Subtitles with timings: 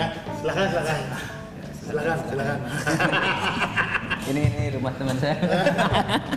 [0.00, 0.08] Ya,
[0.40, 1.00] silakan, silakan.
[1.84, 2.58] Silakan, silakan.
[4.32, 5.36] Ini ini rumah teman saya.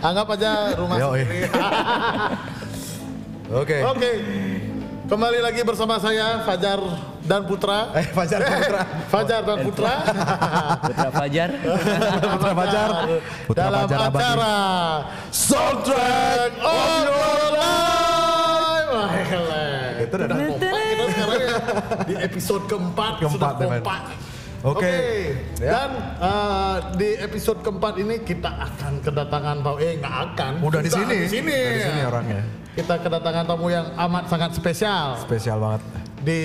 [0.04, 1.48] Anggap aja rumah sendiri.
[3.64, 3.78] Oke.
[3.88, 4.10] Oke.
[5.04, 6.80] Kembali lagi bersama saya Fajar
[7.24, 7.92] dan Putra.
[7.96, 8.82] Eh, Fajar dan Putra.
[9.12, 9.94] Fajar dan Putra.
[10.84, 11.50] Putra Fajar.
[12.36, 12.90] Putra Fajar.
[13.48, 14.54] Putra dalam Fajar acara
[15.32, 18.92] Soundtrack of Your Life.
[20.04, 20.36] Itu udah
[22.08, 24.02] di episode keempat, Keempat, sudah kompak.
[24.64, 24.96] Oke.
[25.60, 25.70] Ya.
[25.76, 30.52] Dan uh, di episode keempat ini kita akan kedatangan tamu eh nggak akan.
[30.64, 31.16] Udah di Sudah sini.
[31.20, 31.52] Di sini.
[31.52, 32.42] Udah di sini orangnya.
[32.74, 35.82] Kita kedatangan tamu yang amat sangat spesial Spesial banget.
[36.24, 36.40] di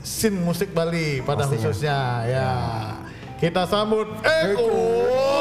[0.00, 1.60] scene musik Bali pada Pastinya.
[1.60, 2.50] khususnya ya.
[3.36, 4.68] Kita sambut Eko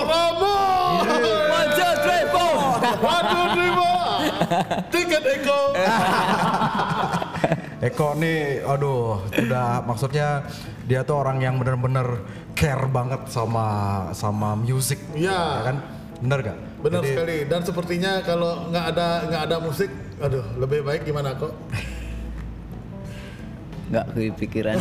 [0.03, 1.07] Ramon.
[1.39, 3.99] One, two, three, four.
[4.91, 5.59] Tiket Eko.
[7.79, 10.43] Eko nih, aduh, udah maksudnya
[10.83, 13.67] dia tuh orang yang bener-bener care banget sama
[14.11, 15.31] sama musik, Iya.
[15.31, 15.77] ya kan?
[16.19, 16.57] Bener gak?
[16.83, 17.37] Benar Jadi, sekali.
[17.47, 19.87] Dan sepertinya kalau nggak ada nggak ada musik,
[20.19, 21.55] aduh lebih baik gimana kok?
[23.89, 24.77] Nggak kepikiran.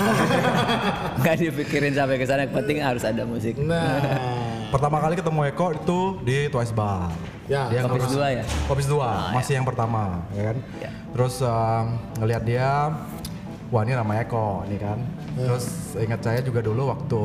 [1.24, 2.44] Nggak dipikirin sampai ke sana.
[2.44, 3.56] Yang penting harus ada musik.
[3.56, 4.04] Nah,
[4.68, 7.08] Pertama kali ketemu Eko itu di Twice Bar.
[7.48, 8.44] Ya, dia Kopis dua ya?
[8.68, 10.56] Kopis dua, Ah, masih yang pertama, ya kan?
[10.76, 10.90] Ya.
[11.08, 11.84] Terus um,
[12.20, 12.92] ngelihat dia,
[13.72, 14.98] wah ini namanya Eko, nih kan?
[15.32, 15.48] Ya.
[15.48, 15.64] Terus
[15.96, 17.22] ingat saya juga dulu waktu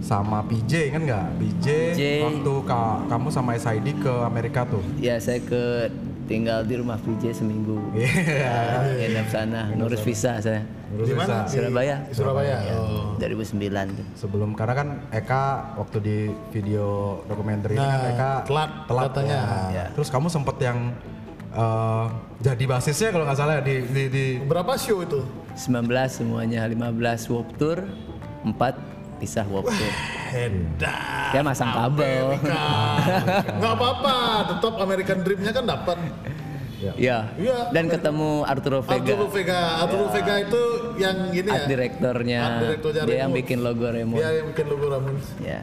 [0.00, 1.26] sama PJ kan nggak?
[1.36, 2.00] PJ, PJ.
[2.24, 4.80] waktu ka- kamu sama SID ke Amerika tuh.
[4.96, 5.92] Ya saya ke
[6.24, 7.76] tinggal di rumah PJ seminggu.
[7.92, 8.94] Iya.
[8.96, 10.64] Nginep sana, ngurus visa saya.
[10.88, 11.26] Ngurus di mana?
[11.26, 11.38] visa.
[11.42, 11.96] Di- Surabaya.
[12.02, 12.56] Di Surabaya.
[12.58, 13.14] Ya, Oh.
[13.16, 14.06] 2009 tuh.
[14.16, 15.44] Sebelum karena kan Eka
[15.76, 16.16] waktu di
[16.50, 16.86] video
[17.24, 18.70] dokumenter ini kan Nah, Eka telat
[19.08, 19.38] katanya.
[19.38, 19.52] ya.
[19.70, 19.86] Ya.
[19.92, 20.78] Terus kamu sempet yang
[21.50, 22.06] eh,
[22.40, 25.22] jadi basisnya kalau nggak salah ya di di, di Berapa show itu?
[25.54, 26.90] 19 semuanya 15
[27.30, 27.78] warp tour,
[28.42, 28.93] 4
[29.24, 29.92] pisah warp tour.
[30.36, 31.32] Edan.
[31.32, 32.36] Ya masang kabel.
[33.56, 34.16] Nggak apa-apa,
[34.52, 35.96] tetap American Dream-nya kan dapat.
[36.76, 36.92] Ya.
[37.40, 37.72] Iya.
[37.72, 39.00] Dan ketemu Arturo Vega.
[39.00, 40.62] Arturo Vega, Arturo Vega itu
[41.00, 41.52] yang Art ya.
[41.56, 42.40] Art direktornya
[43.08, 43.38] Dia yang Ramones.
[43.40, 44.18] bikin logo Raymond.
[44.20, 45.26] Dia yang bikin logo Ramones.
[45.40, 45.60] Ya.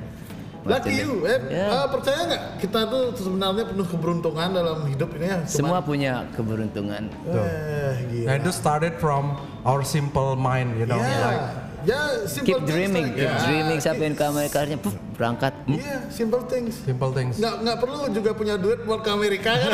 [0.61, 1.25] Lucky you, itu.
[1.25, 1.67] eh, Ya.
[1.73, 5.37] eh, percaya nggak kita tuh sebenarnya penuh keberuntungan dalam hidup ini ya.
[5.41, 7.03] Cuma- Semua punya keberuntungan.
[7.27, 8.25] Eh, gila.
[8.29, 11.45] Nah, itu started from our simple mind, you know, Ya, like
[11.83, 15.53] ya simple Keep things dreaming, like- keep ya, dreaming sampai ke Amerika akhirnya puff, berangkat.
[15.65, 16.73] Iya, simple things.
[16.81, 17.35] simple things.
[17.37, 19.71] Nggak nggak perlu juga punya duit buat ke Amerika kan.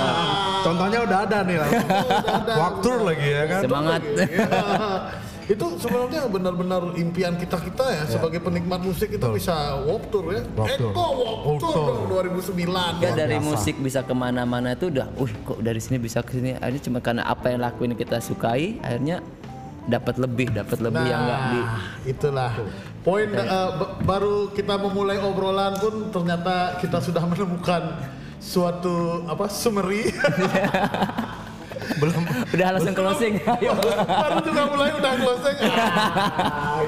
[0.66, 1.56] Contohnya udah ada nih.
[2.52, 3.60] Walk tour lagi ya kan.
[3.64, 4.00] Semangat.
[4.06, 4.46] Iya.
[5.50, 10.46] itu sebenarnya benar-benar impian kita kita ya sebagai penikmat musik itu bisa walk tour ya.
[10.54, 10.90] Walk tour.
[10.94, 11.86] Eko walk Walk tour tour.
[12.06, 13.02] dong 2009.
[13.02, 13.10] Ya ya.
[13.18, 13.48] dari biasa.
[13.50, 16.54] musik bisa ke mana-mana tuh udah, wih kok dari sini bisa ke sini.
[16.54, 19.26] Akhirnya cuma karena apa yang lakuin kita sukai, akhirnya
[19.82, 21.60] dapat lebih, dapat lebih yang nggak di.
[21.60, 22.52] Nah, itulah
[23.00, 27.96] poin eh, ba- baru kita memulai obrolan pun ternyata kita sudah menemukan
[28.36, 30.08] suatu apa summary
[31.90, 32.22] Belum
[32.54, 33.34] Udah langsung closing.
[33.42, 33.74] Ayo.
[34.22, 36.80] baru juga mulai udah closing ah,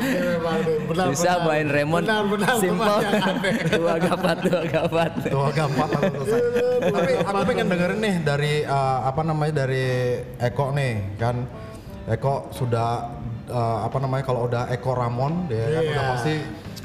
[0.86, 1.44] benar Bisa benar.
[1.44, 2.04] main Raymond.
[2.06, 2.86] benar benar Simple.
[2.86, 3.12] yang.
[3.72, 5.10] Dua gapat, dua gapat.
[5.26, 6.40] Langsung selesai.
[6.86, 9.86] Tapi aku pengen dengerin nih dari eh, apa namanya dari
[10.38, 11.36] Eko nih kan.
[12.04, 13.08] Eko sudah
[13.44, 15.90] eh, apa namanya kalau udah Eko Ramon dia kan Iya.
[15.90, 16.34] udah pasti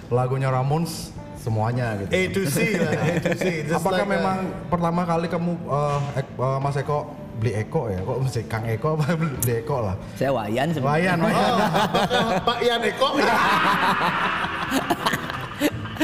[0.07, 2.11] lagunya Ramones semuanya gitu.
[2.11, 5.51] A to C lah A to C Just Apakah like, uh, memang pertama kali kamu
[5.55, 6.99] eh, Ek- eh, Mas Eko
[7.37, 7.99] beli Eko ya?
[7.99, 9.05] Kok mesti Kang Eko apa
[9.41, 9.95] beli Eko lah?
[10.13, 11.13] Saya Wayan sebenarnya.
[11.13, 11.55] Wayan, Oh, Wayan.
[11.55, 13.07] apakah Pak Ian Eko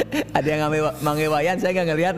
[0.37, 2.15] Ada yang ngambil manggil Wayan, saya nggak ngeliat.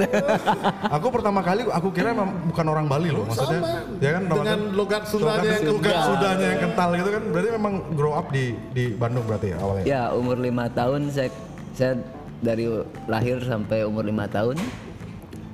[0.95, 3.59] Aku pertama kali aku kira emang bukan orang Bali loh, maksudnya.
[3.61, 6.03] sama Ya kan dengan logat Sundanya logat, yang logat.
[6.07, 7.23] Sundanya yang kental gitu kan.
[7.31, 9.83] Berarti memang grow up di di Bandung berarti ya awalnya.
[9.83, 11.29] Ya umur lima tahun saya
[11.75, 11.93] saya
[12.39, 12.65] dari
[13.09, 14.55] lahir sampai umur lima tahun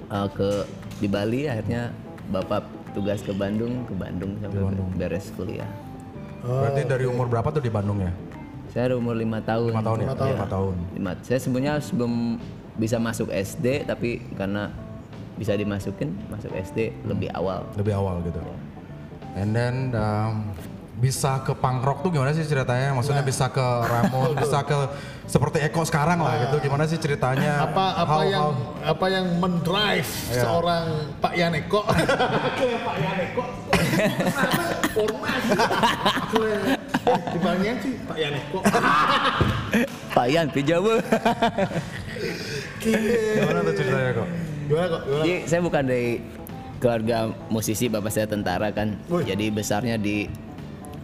[0.09, 0.65] uh, ke
[1.01, 1.89] di Bali akhirnya
[2.29, 4.61] bapak tugas ke Bandung ke Bandung sampai
[4.97, 5.69] beres kuliah.
[6.41, 8.13] Berarti dari umur berapa tuh di Bandung ya?
[8.71, 9.69] Saya umur lima tahun.
[9.69, 10.07] Lima tahun ya?
[10.31, 10.73] Lima tahun.
[10.95, 12.39] Lima- Saya sebenarnya sebelum
[12.73, 14.71] bisa masuk SD tapi karena
[15.35, 17.67] bisa dimasukin masuk SD lebih awal.
[17.75, 18.39] Lebih awal gitu.
[19.33, 20.55] And then um,
[20.97, 22.93] bisa ke punk rock tuh gimana sih ceritanya?
[22.93, 24.75] Maksudnya bisa ke Ramon, bisa ke
[25.25, 26.61] seperti Eko sekarang lah gitu.
[26.61, 27.63] Gimana sih ceritanya?
[27.65, 30.41] apa apa How- yang how- apa yang mendrive Iya.
[30.41, 30.85] seorang
[31.19, 31.81] Pak Yaneko
[32.87, 33.43] Pak Yaneko
[34.95, 35.51] formasi
[36.31, 36.77] Eh,
[37.33, 38.59] dibandingin sih Pak Yaneko
[40.15, 40.99] Pak Yan pijawa.
[42.81, 44.27] gimana tuh ceritanya kok?
[44.67, 46.09] gimana kok gimana Jadi saya bukan dari
[46.81, 47.17] keluarga
[47.47, 48.97] musisi, bapak saya tentara kan.
[49.05, 49.21] Wih.
[49.23, 50.25] Jadi besarnya di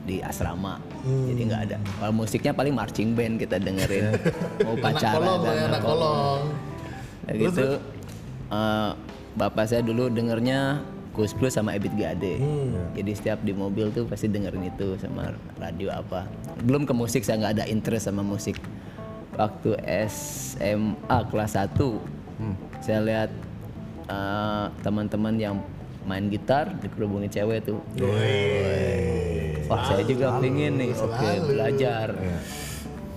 [0.03, 0.81] di asrama.
[1.05, 1.77] Jadi nggak ada.
[1.77, 4.17] Kalau musiknya paling marching band kita dengerin.
[4.65, 6.41] Mau Anak pacaran kolong, dan ya, anak kolong.
[7.23, 7.67] Kayak gitu.
[8.49, 8.89] eh,
[9.35, 10.81] bapak saya dulu dengernya
[11.17, 12.37] Kus Plus sama Ebit GAD.
[12.93, 16.29] Jadi setiap di mobil tuh pasti dengerin itu sama radio apa.
[16.61, 18.61] Belum ke musik saya nggak ada interest sama musik.
[19.33, 21.73] Waktu SMA kelas 1
[22.85, 23.29] saya lihat
[24.05, 25.57] eh, teman-teman yang
[26.05, 27.81] main gitar dikerubungin cewek tuh.
[29.67, 32.13] Wah saya juga pingin nih, oke belajar.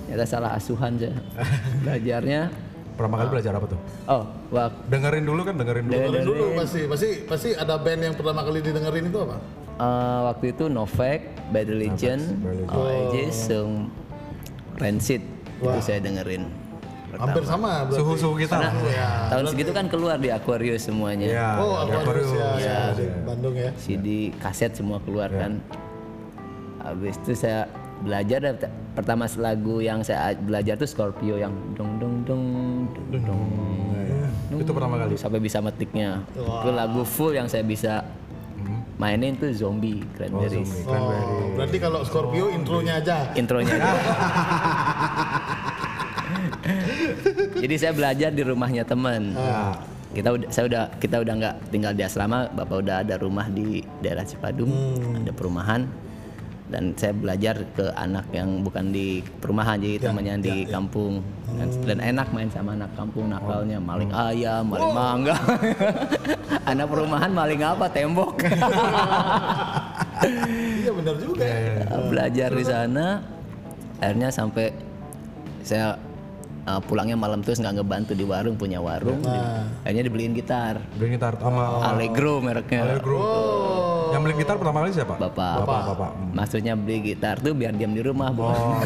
[0.08, 1.14] Ternyata salah asuhan saya.
[1.86, 2.50] Belajarnya,
[2.96, 3.80] Pertama kali belajar apa tuh?
[4.06, 5.94] oh waktu Dengerin dulu kan, dengerin dulu.
[5.96, 9.36] Dengerin dulu pasti, pasti pasti ada band yang pertama kali didengerin itu apa?
[9.80, 12.20] Eh, waktu itu Novak, Bad Religion,
[12.68, 13.88] Oasis, Sung,
[14.76, 15.24] Rancid
[15.60, 16.44] itu saya dengerin.
[17.10, 17.98] Hampir sama berarti.
[17.98, 18.54] Suhu-suhu kita.
[18.54, 18.70] Karena
[19.34, 21.26] tahun segitu kan keluar di Aquarius semuanya.
[21.26, 23.70] Iya, Oh, di Aquarius ya, ya, di Bandung ya.
[23.74, 25.58] CD, kaset semua keluar kan.
[26.80, 27.66] Habis itu saya
[28.00, 32.44] belajar te- pertama lagu yang saya belajar tuh Scorpio yang dong dong dong
[33.12, 34.60] dong dong.
[34.60, 35.14] Itu pertama kali.
[35.16, 36.24] sampai bisa metiknya.
[36.34, 38.04] Itu lagu full yang saya bisa
[38.96, 40.84] mainin tuh Zombie Cranberries.
[40.84, 41.12] Oh,
[41.56, 43.16] berarti kalau Scorpio intronya aja.
[43.32, 43.92] intronya aja.
[47.60, 49.32] Jadi saya belajar di rumahnya teman.
[50.10, 53.78] Kita udah saya udah kita udah nggak tinggal di asrama, bapak udah ada rumah di
[54.02, 54.70] daerah Cipadung,
[55.14, 55.86] ada perumahan.
[56.70, 61.18] Dan saya belajar ke anak yang bukan di perumahan jadi temannya di kampung
[61.50, 65.34] dan, dan enak main sama anak kampung nakalnya maling ayam, maling mangga.
[66.70, 67.86] anak perumahan maling apa?
[67.90, 68.34] Tembok.
[70.20, 71.48] Iya benar juga.
[72.12, 73.24] belajar di sana
[74.04, 74.68] akhirnya sampai
[75.64, 75.96] saya
[76.66, 79.22] uh, pulangnya malam terus nggak ngebantu di warung punya warung
[79.84, 80.82] akhirnya dibeliin gitar.
[80.96, 82.84] Beli gitar sama Allegro mereknya.
[82.84, 83.28] Allegro.
[84.10, 85.14] Yang beli gitar pertama kali siapa?
[85.14, 85.54] bapak.
[85.62, 86.10] Bapak, bapak.
[86.34, 88.82] maksudnya beli gitar tuh biar diam di rumah bukan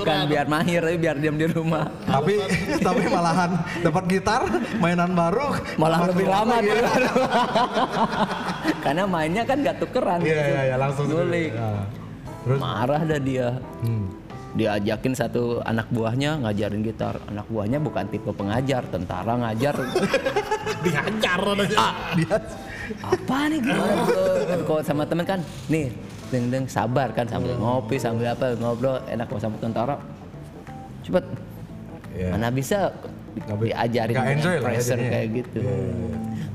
[0.00, 1.90] bukan biar mahir tapi biar diam di rumah.
[2.06, 2.32] Tapi
[2.86, 3.50] tapi malahan
[3.82, 4.42] dapat gitar,
[4.78, 7.02] mainan baru, malah lebih rumah lama di luar
[8.84, 10.20] karena mainnya kan gak tukeran.
[10.22, 11.52] Iya iya iya langsung ngulik.
[11.52, 11.70] Ya.
[12.40, 12.58] Terus?
[12.58, 13.48] Marah dah dia.
[13.84, 14.19] Hmm.
[14.50, 17.18] Diajakin satu anak buahnya ngajarin gitar.
[17.26, 19.74] Anak buahnya bukan tipe pengajar tentara ngajar.
[20.84, 21.86] Dihajar aja.
[22.14, 22.36] dia
[22.98, 24.02] apa nih gimana?
[24.02, 24.24] Bro
[24.66, 25.38] kalau sama temen kan
[25.70, 25.94] nih
[26.28, 29.94] deng deng sabar kan sambil ngopi sambil apa ngobrol enak sama tentara.
[31.02, 31.24] Cepet.
[32.10, 32.34] Iya.
[32.34, 32.90] mana bisa
[33.54, 35.60] bi- diajarin dengan enjoy lah pressure kayak gitu.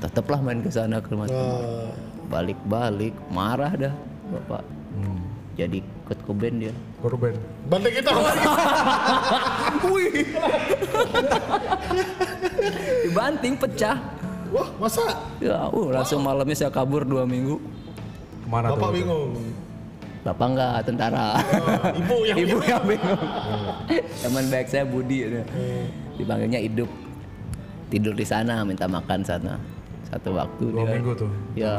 [0.03, 1.89] Tetaplah main ke sana ke rumah teman Eh,
[2.27, 3.93] balik balik marah dah
[4.27, 4.63] bapak.
[5.55, 7.31] Jadi Kurt Cobain dia korban.
[7.65, 8.11] Banting kita.
[13.05, 13.97] dibanting pecah
[14.49, 15.01] Wah, masa?
[15.37, 17.57] ya uh, langsung malamnya saya kabur dua minggu
[18.45, 18.95] Mana Bapak tuh?
[18.95, 19.31] bingung.
[20.21, 21.27] bapak enggak tentara
[21.93, 23.21] Ibu yang ibu yang bingung
[24.21, 25.43] teman baik saya Budi ya.
[26.15, 26.89] dipanggilnya hidup
[27.87, 29.53] tidur di sana minta makan sana
[30.05, 31.29] satu waktu Dua dia minggu tuh.
[31.53, 31.73] ya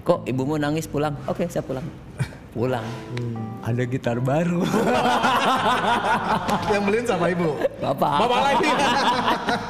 [0.00, 1.84] kok ibumu nangis pulang oke saya pulang
[2.50, 2.86] pulang.
[3.62, 4.66] Ada gitar baru.
[6.72, 7.54] Yang beliin sama ibu.
[7.78, 8.16] bapak.
[8.26, 8.70] Bapak lagi.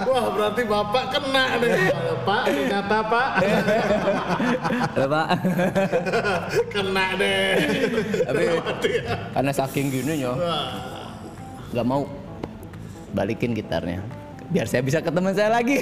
[0.09, 1.73] Wah, berarti Bapak kena deh.
[2.25, 3.29] Pak, ternyata Pak.
[4.97, 5.27] bapak
[6.75, 7.53] kena deh.
[8.27, 8.45] tapi
[9.35, 10.33] karena saking gini ya
[11.71, 12.03] nggak mau
[13.13, 14.01] balikin gitarnya.
[14.51, 15.79] Biar saya bisa ke teman saya lagi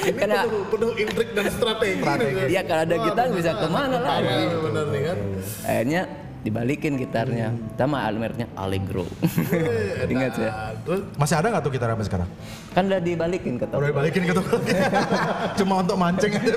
[0.00, 2.02] Ini Karena- penuh, penuh intrik dan strategi.
[2.48, 4.32] Iya kalau ada gitar bisa ke mana lagi?
[4.32, 5.16] Iya, bener nih kan.
[5.66, 6.02] akhirnya
[6.40, 7.48] dibalikin gitarnya.
[7.76, 9.04] Sama merknya Allegro.
[10.08, 10.50] Ingat ya?
[11.20, 12.30] Masih ada nggak tuh gitar sampai sekarang?
[12.70, 13.82] kan udah dibalikin ke toko.
[13.82, 14.54] Udah balikin ke toko.
[15.58, 16.54] Cuma untuk mancing aja.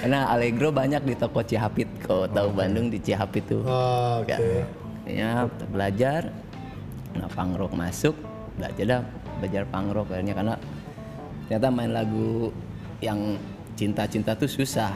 [0.00, 3.62] karena Allegro banyak di toko Cihapit kalau tahu Bandung di Cihapit tuh.
[3.68, 4.32] Oh, Oke.
[4.34, 4.40] ya,
[5.04, 5.30] ya
[5.68, 6.32] belajar.
[7.14, 8.16] Nah pangrok masuk.
[8.56, 9.02] Belajar dah.
[9.38, 10.54] Belajar pangrok akhirnya karena
[11.54, 12.50] ternyata main lagu
[12.98, 13.38] yang
[13.78, 14.90] cinta-cinta tuh susah.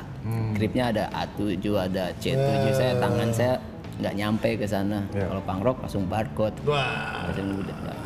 [0.58, 3.54] Gripnya ada A7 ada C7 saya tangan saya
[4.02, 5.06] nggak nyampe ke sana.
[5.14, 6.58] Kalau pangrok langsung barcode.
[6.66, 7.30] Wah.
[7.30, 7.98] langsung udah nggak.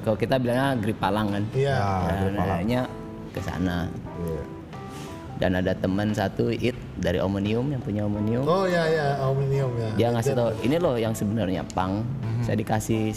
[0.00, 1.44] kalau kita bilangnya grip palang kan.
[1.52, 1.76] Iya.
[2.32, 2.80] nah, akhirnya
[3.36, 3.76] ke sana.
[4.24, 4.42] Iya.
[5.40, 8.46] dan ada teman satu it dari Omnium yang punya Omnium.
[8.48, 9.90] Oh ya ya, aluminium ya.
[9.98, 12.06] dia ngasih tau ini loh yang sebenarnya pang
[12.46, 13.10] saya dikasih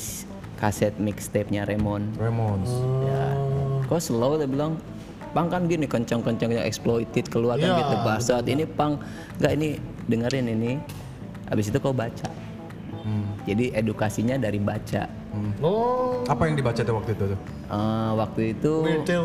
[0.57, 2.17] kaset mixtape-nya Raymond.
[2.17, 2.71] Ramones.
[3.05, 3.54] ya
[3.85, 4.77] kok slow dia bilang
[5.31, 8.95] pang kan gini kencang-kencang yang exploited keluar kan Iya, gitu saat ini pang
[9.37, 9.69] nggak ini
[10.07, 10.71] dengerin ini.
[11.45, 12.25] Habis itu kau baca.
[13.45, 15.05] Jadi edukasinya dari baca.
[15.61, 17.39] Oh, Apa yang dibaca tuh waktu itu tuh?
[17.69, 18.73] Eh, waktu itu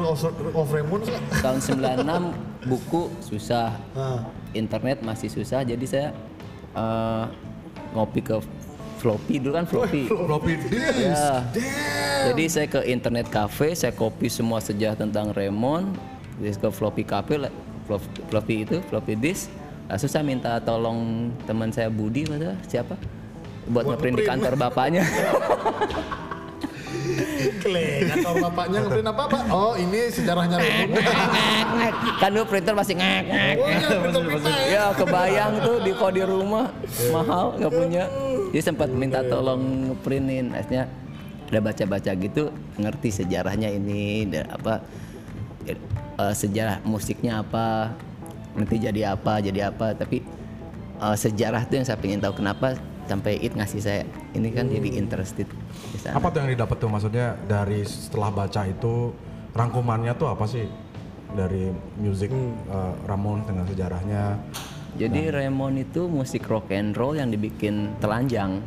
[0.05, 0.21] of,
[0.53, 1.09] of Raymond
[1.41, 4.21] tahun 96 buku susah, Ah.
[4.53, 6.09] internet masih susah, jadi saya
[6.77, 7.25] eh,
[7.97, 8.37] ngopi ke
[9.01, 10.05] floppy dulu kan floppy.
[10.13, 11.01] Floppy disk.
[11.01, 11.41] Ya.
[12.29, 15.97] Jadi saya ke internet cafe, saya copy semua sejarah tentang Raymond,
[16.37, 17.41] terus ke floppy cafe,
[18.29, 19.49] floppy itu, floppy disk.
[19.89, 22.29] Langsung saya minta tolong teman saya Budi,
[22.69, 22.95] siapa?
[23.73, 25.03] Buat ngeprint di kantor bapaknya.
[27.61, 29.43] Kle, kantor bapaknya ngeprint apa pak?
[29.53, 30.57] Oh ini sejarahnya
[32.21, 33.57] kan dulu printer masih ngek ngek.
[33.61, 34.59] Oh iya printer ya.
[34.69, 36.73] Ya kebayang tuh di kok di rumah
[37.13, 38.05] mahal nggak punya.
[38.51, 40.53] Jadi sempat minta tolong ngeprintin.
[40.57, 40.89] Akhirnya
[41.51, 44.87] udah baca-baca gitu ngerti sejarahnya ini dan apa
[45.67, 47.91] eh, sejarah musiknya apa
[48.55, 50.23] nanti jadi apa jadi apa tapi
[51.03, 54.03] eh, sejarah tuh yang saya pengen tahu kenapa sampai it ngasih saya
[54.33, 55.47] ini kan jadi interested.
[56.07, 59.13] Apa tuh yang didapat tuh maksudnya dari setelah baca itu
[59.51, 60.67] rangkumannya tuh apa sih
[61.31, 64.39] dari musik eh, Ramon dengan sejarahnya?
[64.91, 68.59] Jadi Raymond itu musik rock and roll yang dibikin telanjang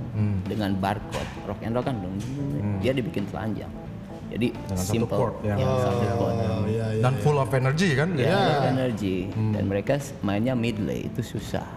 [0.47, 1.27] dengan barcode.
[1.43, 2.15] Rock and roll kan dong,
[2.79, 3.67] dia dibikin telanjang.
[4.31, 6.33] Jadi Dengan satu simple, chord yang- ya, satu chord.
[6.33, 7.01] Oh iya iya.
[7.05, 8.15] Dan full of energy kan?
[8.15, 9.15] Ya, Jadi ada energy.
[9.29, 11.67] Dan mereka mainnya midley itu susah.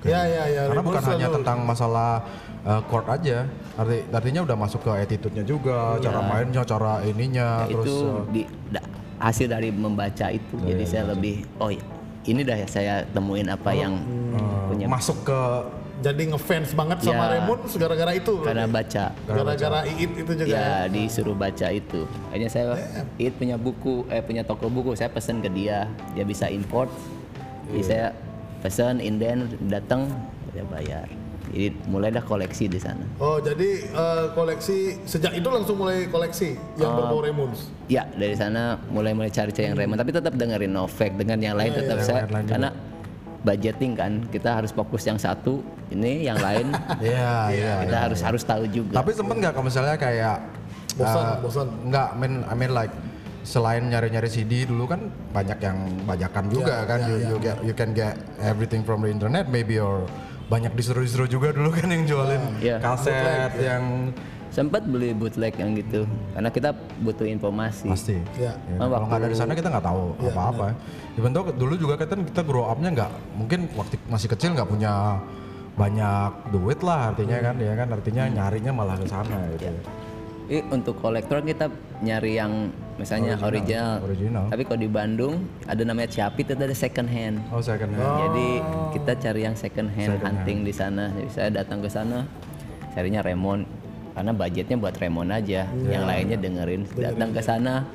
[0.00, 0.14] Midley.
[0.14, 0.62] Ya ya ya.
[0.70, 2.10] Karena bukan hanya tentang masalah
[2.62, 3.38] uh, chord aja,
[3.74, 8.22] arti artinya udah masuk ke attitude-nya juga, cara mainnya, cara ininya, Ya, terus itu uh,
[8.30, 8.88] di, da-
[9.18, 10.54] hasil dari membaca itu.
[10.62, 11.82] Jadi saya lebih oh ya,
[12.24, 13.98] ini dah ya saya temuin apa yang
[14.34, 15.40] uh, punya masuk ke
[15.98, 17.42] Jadi ngefans banget sama Ya.
[17.42, 18.34] Raymond gara-gara itu.
[18.46, 19.10] karena baca.
[19.26, 20.46] Gara-gara Iit itu juga.
[20.46, 22.06] Ya disuruh baca itu.
[22.30, 22.78] Akhirnya saya
[23.18, 24.94] It punya buku, eh punya toko buku.
[24.94, 26.86] Saya pesen ke dia, dia bisa import.
[27.66, 28.06] Jadi saya
[28.60, 30.08] pesen, inden, datang,
[30.52, 31.06] dia bayar.
[31.48, 33.00] Jadi mulai dah koleksi di sana.
[33.16, 37.72] Oh jadi eh, koleksi sejak itu langsung mulai koleksi yang berbau Raymonds.
[37.88, 41.72] Ya dari sana mulai mulai cari-cari yang Raymond, tapi tetap dengerin Novek dengan yang lain
[41.72, 42.52] tetap saya lain-lain juga.
[42.52, 42.70] karena
[43.38, 46.68] budgeting kan kita harus fokus yang satu ini yang lain
[47.00, 47.74] ya ya.
[47.88, 49.00] kita harus harus tahu juga.
[49.00, 50.36] Tapi sempet nggak kalau misalnya kayak
[50.98, 51.68] Bosan, uh, bosan.
[51.86, 52.92] Nggak, I mean, I mean like
[53.42, 57.90] selain nyari-nyari CD dulu kan banyak yang bajakan juga kan, you, you get you can
[57.90, 60.04] get everything from the internet maybe or
[60.48, 62.76] banyak disuruh-disuruh juga dulu kan yang jualin Iya.
[62.80, 64.12] kaset yang
[64.48, 66.02] Sempat beli bootleg yang gitu
[66.32, 66.72] karena kita
[67.04, 67.84] butuh informasi.
[67.84, 68.16] pasti.
[68.34, 68.56] Ya.
[68.66, 70.72] Ya, Oh, kalau nggak dari sana kita nggak tahu apa-apa.
[71.14, 75.20] Even though dulu juga kita kita grow up-nya nggak mungkin waktu masih kecil nggak punya
[75.76, 79.68] banyak duit lah artinya kan ya kan artinya nyarinya malah ke sana gitu.
[80.48, 81.68] Ini untuk kolektor kita
[82.00, 84.02] nyari yang misalnya original.
[84.02, 84.44] original.
[84.50, 87.38] Tapi kalau di Bandung ada namanya Ciapit itu ada second hand.
[87.54, 88.14] Oh second hand.
[88.28, 88.48] Jadi
[88.98, 91.08] kita cari yang second hand hunting di sana.
[91.14, 92.26] Jadi saya datang ke sana
[92.92, 93.62] carinya Remon
[94.18, 95.64] karena budgetnya buat Remon aja.
[95.86, 96.82] Yang lainnya dengerin.
[96.98, 97.86] Datang ke sana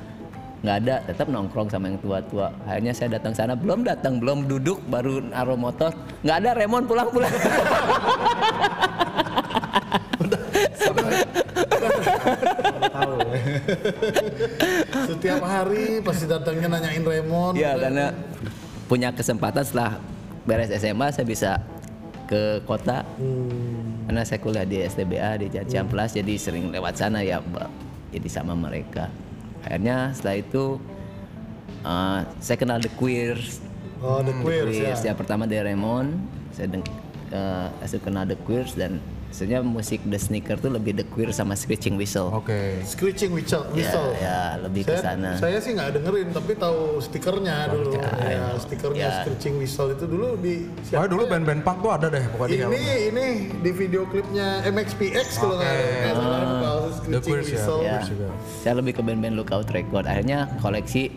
[0.64, 2.48] nggak ada, tetap nongkrong sama yang tua-tua.
[2.64, 5.92] Akhirnya saya datang sana belum datang, belum duduk, baru naruh motor.
[6.24, 7.28] Nggak ada Remon pulang-pulang.
[15.10, 17.54] Setiap hari pasti datangnya nanyain Raymond.
[17.58, 18.06] Iya karena
[18.90, 19.98] punya kesempatan setelah
[20.44, 21.50] beres SMA saya bisa
[22.26, 23.06] ke kota.
[24.04, 27.40] Karena saya kuliah di STBA di Ciamplas jadi sering lewat sana ya
[28.12, 29.08] jadi sama mereka.
[29.64, 30.64] Akhirnya setelah itu
[31.82, 34.92] eh, saya kenal The Queers Oh the queers ya.
[34.92, 35.12] Queers ya.
[35.16, 36.12] pertama dari Raymond
[36.52, 36.84] saya deng
[37.32, 39.00] eh, saya kenal The Queers dan
[39.34, 42.78] sebenarnya musik The Sneaker tuh lebih The Queers sama Screeching Whistle Oke.
[42.86, 43.66] Screeching whistle.
[43.66, 44.08] ya, whistle.
[44.22, 47.98] ya lebih ke sana saya sih nggak dengerin tapi tahu stikernya dulu.
[47.98, 49.26] Ya, stikernya Ya.
[49.26, 52.70] Screeching Whistle itu dulu di Wah dulu band-band punk tuh ada deh pokoknya.
[52.70, 53.26] ini ini
[53.58, 57.52] di video klipnya MXPX kalau nggak nggak salah kalau The Screeching Queers ya.
[57.58, 57.80] Whistle.
[57.82, 58.28] Ya, juga.
[58.62, 60.04] saya lebih ke band-band Lookout Record.
[60.06, 61.10] Akhirnya koleksi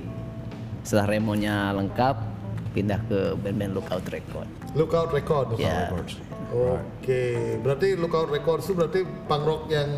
[0.81, 2.15] setelah remonya lengkap,
[2.73, 4.47] pindah ke band-band Lookout Record.
[4.73, 5.47] Lookout Record.
[5.59, 5.91] Ya,
[6.47, 7.23] Oke,
[7.59, 9.89] berarti Lookout Records itu berarti punk rock yang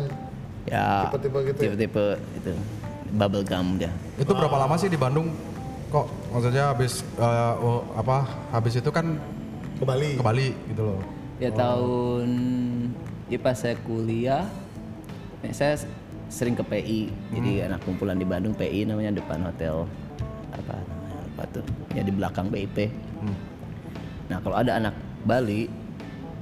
[0.66, 1.70] ya Tipe-tipe gitu ya?
[1.72, 2.06] tipe-tipe
[2.42, 2.52] itu
[3.14, 3.90] bubble gum dia.
[4.18, 5.30] Itu berapa lama sih di Bandung?
[5.90, 8.26] Kok maksudnya habis oh, apa?
[8.54, 9.18] Habis itu kan
[9.78, 10.18] ke Bali.
[10.18, 11.00] ke Bali gitu loh.
[11.38, 12.28] Ya tahun
[13.30, 14.44] ya pas saya kuliah,
[15.46, 15.78] eh, saya
[16.30, 17.10] sering ke PI.
[17.34, 19.86] Jadi anak kumpulan di Bandung PI namanya depan hotel
[20.50, 21.64] apa namanya apa tuh?
[21.94, 22.90] Ya di belakang BIP.
[24.30, 24.94] Nah kalau ada anak
[25.26, 25.66] Bali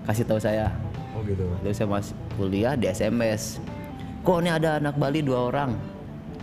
[0.08, 0.72] kasih tahu saya
[1.18, 1.50] Oh gitu.
[1.66, 3.58] Lalu saya masih kuliah di SMS.
[4.22, 5.74] Kok ini ada anak Bali dua orang.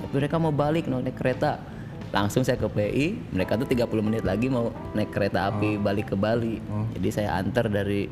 [0.04, 1.64] Tapi mereka mau balik mau naik kereta.
[2.12, 6.16] Langsung saya ke PI, mereka tuh 30 menit lagi mau naik kereta api balik ke
[6.16, 6.60] Bali.
[6.96, 8.08] Jadi saya antar dari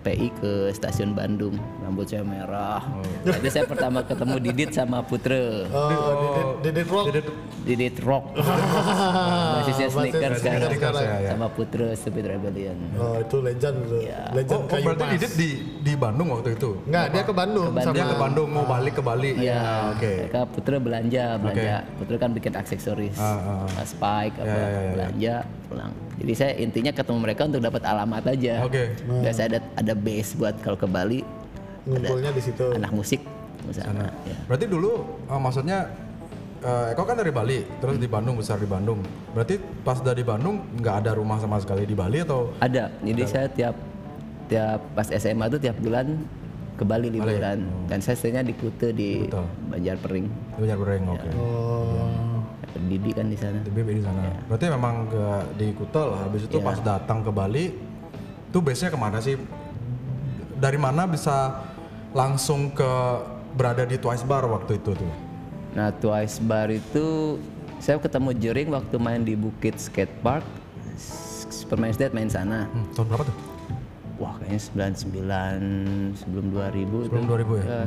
[0.00, 1.54] PI ke stasiun Bandung.
[1.80, 2.80] Rambut saya merah.
[3.22, 5.68] Nah, itu saya pertama ketemu Didit sama Putre.
[5.68, 7.04] Oh, Didit, Didit Rock.
[7.64, 8.24] Didit Rock.
[9.60, 10.58] Basisnya sneakers kan.
[10.60, 11.30] Sneakers, ya, ya.
[11.36, 12.76] Sama Putre Stupid Rebellion.
[12.96, 14.00] Oh, itu legend tuh.
[14.32, 15.12] Legend Oh, oh, kayu berarti mas.
[15.16, 15.48] Didit di
[15.80, 16.70] di Bandung waktu itu.
[16.88, 17.94] Enggak, dia ke Bandung, Ke Bandung.
[17.94, 19.30] Dia ke Bandung mau balik ke Bali.
[19.36, 19.62] Iya,
[19.94, 20.12] Oke.
[20.26, 21.76] mereka Putra belanja, belanja.
[21.96, 24.92] Putra kan bikin aksesoris, Ah, uh, spike apa, Ya, ya, ya, ya.
[24.92, 25.34] belanja,
[25.68, 25.92] pulang.
[26.20, 28.54] Jadi saya intinya ketemu mereka untuk dapat alamat aja.
[28.60, 28.92] Oke.
[29.08, 31.20] Biasa ada ada base buat kalau ke Bali
[31.88, 32.76] Ngumpulnya di situ.
[32.76, 33.20] anak musik
[33.64, 34.12] misalnya.
[34.24, 34.36] Ya.
[34.48, 34.92] Berarti dulu
[35.28, 35.78] eh, maksudnya
[36.64, 39.00] eh, Eko kan dari Bali, terus di Bandung besar di Bandung.
[39.32, 42.92] Berarti pas dari Bandung nggak ada rumah sama sekali di Bali atau Ada.
[43.00, 43.74] Jadi saya tiap
[44.50, 46.18] tiap pas SMA tuh tiap bulan
[46.80, 47.68] ke Bali liburan.
[47.86, 49.44] Dan saya stay-nya di Kute di Kuta.
[49.68, 50.26] Banjarpering.
[50.26, 51.04] di Banjarbareng?
[51.12, 51.28] Oke.
[51.36, 52.40] Oh.
[52.88, 53.60] Didi kan di sana.
[53.60, 54.24] Di BB di sana.
[54.48, 55.24] Berarti memang ke,
[55.60, 56.18] di Kuta lah.
[56.24, 57.64] Habis itu pas datang ke Bali,
[58.48, 59.36] tuh base-nya ke mana sih?
[60.60, 61.64] Dari mana bisa
[62.12, 62.92] langsung ke
[63.56, 65.12] berada di Twice Bar waktu itu tuh?
[65.72, 67.40] Nah Twice Bar itu
[67.80, 70.44] saya ketemu Jering waktu main di Bukit Skate Park.
[71.48, 72.68] Superman State main sana.
[72.68, 73.36] Hmm, tahun berapa tuh?
[74.20, 74.60] Wah kayaknya
[74.92, 77.64] 99 sebelum 2000 Sebelum 2000 ya?
[77.64, 77.82] ya?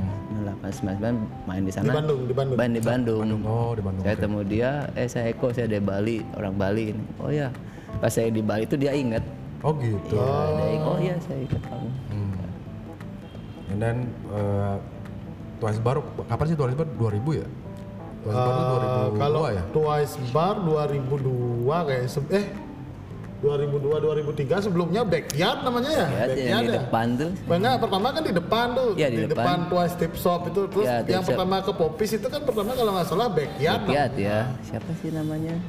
[0.66, 1.94] 899 main di sana.
[1.94, 2.58] Di Bandung, di Bandung.
[2.58, 3.28] Main di Bandung.
[3.46, 4.02] Oh di Bandung.
[4.02, 7.06] Saya ketemu dia, eh saya Eko, saya dari Bali, orang Bali ini.
[7.22, 7.54] Oh ya,
[8.02, 9.22] pas saya di Bali itu dia inget.
[9.62, 10.18] Oh gitu.
[10.18, 11.83] Ya, dia inget, oh iya saya ikut kamu.
[13.74, 13.98] And then
[14.30, 14.76] eh,
[15.58, 17.48] Twice Bar kapan sih Twice Bar 2000 ya?
[18.22, 18.66] Twice Bar tuh
[19.10, 19.64] 2002 Kalau ya?
[19.68, 22.46] Twice Bar 2002 kayak se- eh
[23.42, 26.08] 2002 2003 sebelumnya Backyard namanya ya?
[26.08, 26.80] Ya, yang di ya?
[26.80, 27.32] depan tuh.
[27.46, 28.90] Enggak, pertama kan di depan tuh.
[28.96, 29.36] Iya, di depan.
[29.36, 29.58] depan.
[29.68, 31.36] Twice Tip Shop itu terus Tip yang Shop.
[31.36, 33.84] pertama ke Popis itu kan pertama kalau nggak salah Backyard.
[33.84, 35.60] Lihat ya, siapa sih namanya?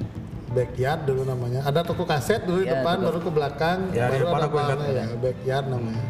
[0.55, 1.67] Backyard dulu namanya.
[1.67, 4.39] Ada toko kaset dulu di Iya, depan toko- baru ke belakang Ya, di baru depan
[4.39, 4.79] ada aku ingat.
[4.87, 6.05] ya, Backyard namanya.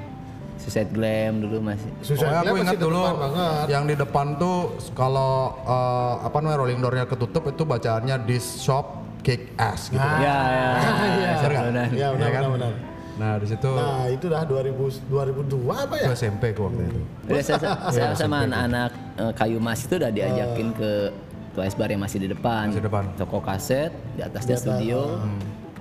[0.64, 1.90] Suicide Glam dulu masih.
[2.00, 3.64] Susah Pokoknya aku Glam ingat masih di dulu banget.
[3.68, 4.56] yang di depan tuh
[4.92, 8.86] kalau eh, apa namanya rolling door-nya ketutup itu bacaannya this shop
[9.20, 10.00] kick ass gitu.
[10.00, 10.70] Nah, Ya, ya.
[11.14, 11.32] Iya.
[11.36, 11.88] Benar.
[11.92, 12.42] Iya, benar, Ya kan?
[12.42, 12.72] benar, benar.
[13.14, 14.74] Nah di situ Nah, itu dah 2000
[15.06, 16.08] 2002 apa ya?
[16.10, 17.00] SMP ke waktu itu.
[17.24, 20.90] Udah saya, saya sama anak-anak eh, kayu mas itu udah diajakin ke
[21.54, 22.74] Twice Bar yang masih di depan.
[22.74, 23.04] Masih depan.
[23.14, 25.22] Toko kaset, di atasnya studio.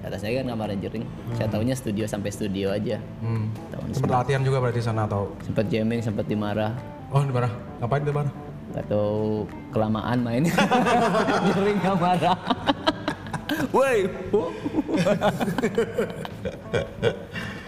[0.03, 1.07] Di atasnya kan kamar Jering.
[1.39, 2.99] Saya tahunya studio sampai studio aja.
[3.23, 3.47] Hmm.
[3.71, 5.31] Tahun Sempat latihan juga berarti sana atau?
[5.47, 6.75] sempat jamming, sempat dimarah.
[7.07, 7.47] Oh di mana?
[7.79, 8.31] Ngapain di mana?
[8.73, 10.43] atau kelamaan main
[11.53, 12.37] Jering nggak marah.
[13.69, 14.09] Woi,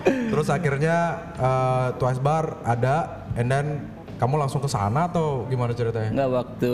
[0.06, 0.98] Terus akhirnya
[1.38, 3.65] eh, Twice Bar ada, and then
[4.15, 6.10] kamu langsung ke sana atau gimana ceritanya?
[6.15, 6.73] nggak waktu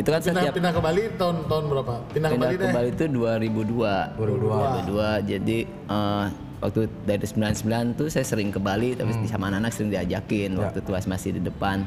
[0.00, 1.94] itu kan Pindah, setiap pindah ke Bali tahun tahun berapa?
[2.16, 2.72] Pindah, ke pindah Bali ke deh.
[2.72, 4.16] Bali itu 2002.
[4.16, 5.30] 2002.
[5.30, 6.26] Jadi eh,
[6.62, 11.04] waktu dari 99 tuh saya sering ke Bali tapi sama anak-anak sering diajakin waktu tuas
[11.04, 11.84] masih di depan.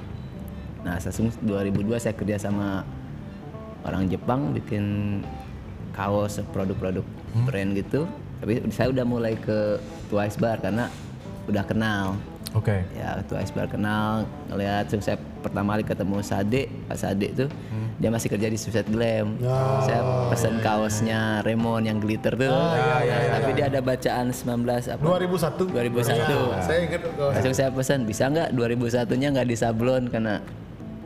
[0.86, 2.86] Nah, langsung 2002 saya kerja sama
[3.82, 4.86] orang Jepang bikin
[5.98, 7.02] kaos produk-produk
[7.48, 8.06] brand gitu.
[8.44, 9.82] Tapi saya udah mulai ke
[10.14, 10.92] Twice Bar karena
[11.50, 12.20] udah kenal.
[12.56, 12.88] Oke.
[12.96, 17.50] Ya, Twice Bar kenal, ngeliat saya pertama kali ketemu Sade, Pak Sade tuh
[17.96, 19.40] dia masih kerja di Suicide Glam.
[19.84, 22.52] Saya pesan kaosnya Remon yang glitter tuh.
[22.52, 23.00] Nah,
[23.40, 25.04] tapi dia ada bacaan 19 apa?
[25.04, 25.72] 2001.
[25.72, 26.64] 2001.
[26.64, 27.02] Saya ingat.
[27.16, 30.44] Langsung saya pesan, bisa nggak 2001-nya nggak disablon karena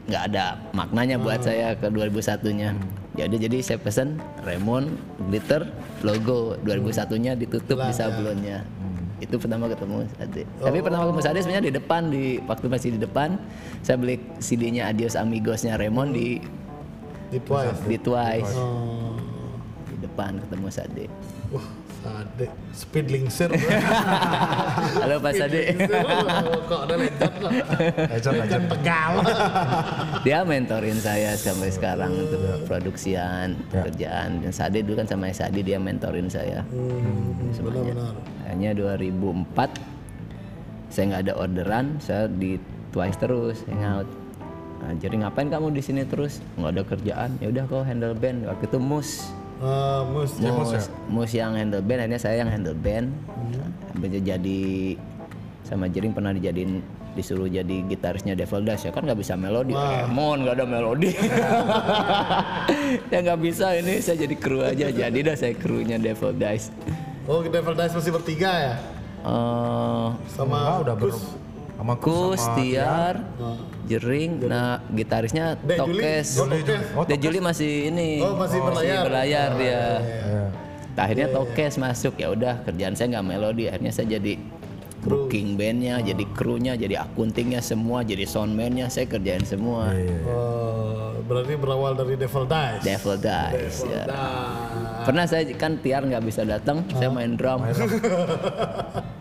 [0.10, 2.74] nggak ada maknanya buat saya ke 2001-nya.
[3.14, 4.90] Jadi jadi saya pesan Remon
[5.30, 5.70] glitter
[6.02, 8.66] logo 2001-nya ditutup di sablonnya.
[9.20, 10.44] Itu pertama ketemu Sade.
[10.60, 13.36] Tapi pertama ketemu Sade sebenarnya di depan di waktu masih di depan
[13.84, 16.40] saya beli CD-nya Adios Amigos-nya Remon di
[17.30, 17.84] Di Twice.
[17.86, 18.54] di Twice.
[18.58, 19.14] Oh.
[19.92, 21.06] Di depan ketemu Sade.
[21.54, 21.68] Wah,
[22.10, 22.46] Sade.
[22.74, 23.52] Speed Linkser.
[25.06, 25.62] Halo Pak Sade.
[26.66, 27.52] Kok ada legend lah.
[28.10, 28.66] Legend, legend.
[28.70, 29.14] Tegal.
[30.26, 35.78] dia mentorin saya sampai sekarang untuk produksian pekerjaan dan Sade dulu kan sama Sade dia
[35.78, 36.66] mentorin saya
[37.56, 38.14] semuanya Benar-benar.
[38.46, 42.58] akhirnya 2004 saya nggak ada orderan saya di
[42.90, 44.10] Twice terus hangout
[44.82, 48.50] nah, jadi ngapain kamu di sini terus nggak ada kerjaan ya udah kau handle band
[48.50, 50.32] waktu itu mus Eh, mus.
[50.40, 53.12] mus, mus yang handle band akhirnya saya yang handle band.
[53.92, 54.62] Sampai jadi
[55.68, 56.80] sama Jering pernah dijadiin
[57.18, 59.76] disuruh jadi gitarisnya Devil Dash ya kan nggak bisa melodi.
[59.76, 61.12] Emon nggak ada melodi.
[63.14, 64.90] Ya nggak bisa ini saya jadi kru aja.
[64.90, 66.74] Jadi dah saya krunya Devil Dash
[67.30, 68.76] Oh, Devil Dice masih bertiga ya?
[69.22, 71.14] Eh, Sama udah ber
[71.80, 71.88] Kus.
[71.88, 73.16] sama Kus, Tiar,
[73.88, 76.04] Jering, nah gitarisnya Juli.
[76.04, 76.28] Tokes.
[76.36, 76.86] Oh, Tokes.
[76.94, 78.20] Oh, Dek Juli masih ini.
[78.20, 79.08] Oh, masih berlayar.
[79.08, 79.72] berlayar dia.
[79.72, 80.44] Iya.
[80.92, 84.36] Nah, akhirnya Tokes masuk ya udah kerjaan saya nggak melodi akhirnya saya jadi
[85.00, 89.96] booking bandnya jadi krunya jadi akuntingnya semua jadi soundman-nya saya kerjain semua
[90.28, 92.84] Oh, berarti berawal dari Devil Dice.
[92.84, 94.04] Devil Dice ya.
[94.04, 94.28] Nah,
[95.08, 97.64] pernah saya kan Tiar nggak bisa datang saya main drum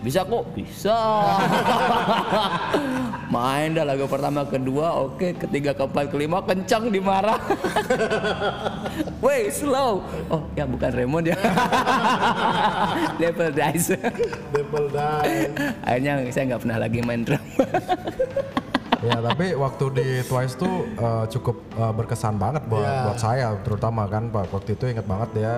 [0.00, 0.44] bisa kok?
[0.52, 0.92] Bisa.
[3.34, 7.36] Main dah lagu pertama kedua oke ketiga keempat kelima kencang dimarah.
[9.24, 10.00] Wait slow.
[10.30, 11.36] Oh ya bukan Raymond ya.
[13.20, 13.96] Devil Dice
[14.52, 15.50] Devil Dice.
[15.82, 17.42] akhirnya saya nggak pernah lagi main drum
[19.02, 23.02] ya tapi waktu di Twice tuh eh, cukup eh, berkesan banget buat Iya.
[23.06, 24.50] buat saya terutama kan Pak.
[24.50, 25.52] Waktu itu inget banget dia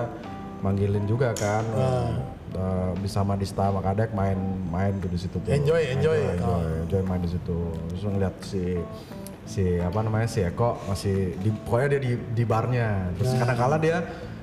[0.59, 1.63] manggilin juga kan.
[1.73, 2.09] Ah.
[2.55, 4.37] Eh, bisa sama Dista sama Kadek main
[4.69, 5.49] main tuh di situ tuh.
[5.49, 6.19] Enjoy, enjoy.
[6.37, 7.57] enjoy, enjoy main di situ.
[7.93, 8.63] Terus ngeliat si
[9.49, 13.13] si apa namanya si Eko masih di pokoknya dia di di barnya.
[13.17, 13.39] Terus Nah.
[13.41, 13.97] kadang-kala dia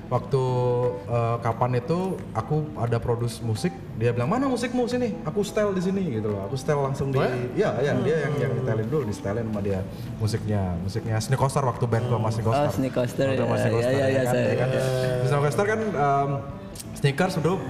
[0.07, 0.43] waktu
[1.11, 5.15] eh, kapan itu aku ada produce musik dia bilang mana musikmu sini?
[5.27, 6.47] Aku setel di sini gitu loh.
[6.47, 7.19] Aku setel langsung di
[7.59, 9.79] ya ya dia yang yang setelin dulu di setelin sama dia
[10.19, 10.61] musiknya.
[10.79, 13.91] Musiknya Sneak Coaster waktu band gua masih oh Coaster Sneak Coaster ya masih ya Coaster,
[13.91, 14.67] ya, ya, kan, saya ya kan?
[14.71, 16.31] Di Sneak Coaster kan em,
[16.93, 17.61] Sneakers dulu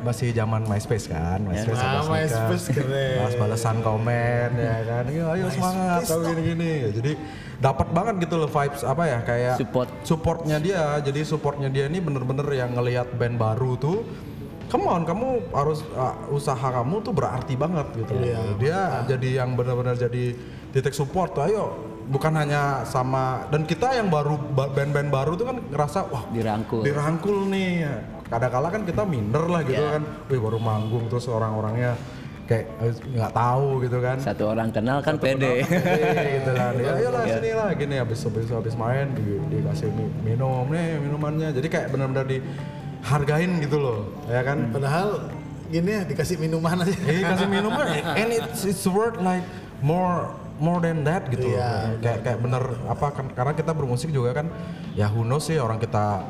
[0.00, 2.32] masih zaman MySpace kan, MySpace ada Ah, Sneakers.
[2.32, 3.16] MySpace keren.
[3.20, 6.72] Balas balasan komen ya kan, ayo, ayo semangat, tahu gini-gini.
[6.90, 7.12] Jadi
[7.60, 9.88] dapat banget gitu loh vibes apa ya kayak Support.
[10.02, 10.96] supportnya dia.
[10.98, 14.08] Jadi supportnya dia ini bener-bener yang ngelihat band baru tuh.
[14.66, 18.16] Come on, kamu harus uh, usaha kamu tuh berarti banget gitu.
[18.16, 18.24] loh.
[18.24, 18.40] Iya.
[18.56, 20.32] Dia jadi yang benar-benar jadi
[20.72, 21.36] titik support.
[21.36, 21.76] Ayo,
[22.08, 26.80] bukan hanya sama dan kita yang baru ba- band-band baru tuh kan ngerasa wah dirangkul
[26.80, 27.84] dirangkul nih
[28.32, 30.00] kadang-kala kan kita minder lah gitu Iya.
[30.00, 30.02] kan.
[30.26, 31.92] Wih baru manggung terus orang-orangnya
[32.42, 34.16] kayak eh, nggak tahu gitu kan.
[34.18, 35.62] Satu orang kenal kan pede.
[35.62, 36.72] Pede gitu kan.
[36.74, 41.48] Ya ayolah sini lah gini habis habis habis main di, dikasih mi- minum nih minumannya.
[41.52, 44.68] Jadi kayak benar-benar dihargain gitu loh ya kan.
[44.68, 45.28] Padahal
[45.68, 46.92] gini ya dikasih minuman aja.
[46.98, 47.86] Iya kasih minuman.
[48.20, 49.44] And it's, it's worth like
[49.80, 51.58] more more than that gitu loh.
[51.58, 54.46] Iya, kayak kayak bener apa kan karena kita bermusik juga kan
[54.92, 56.22] ya who knows sih orang kita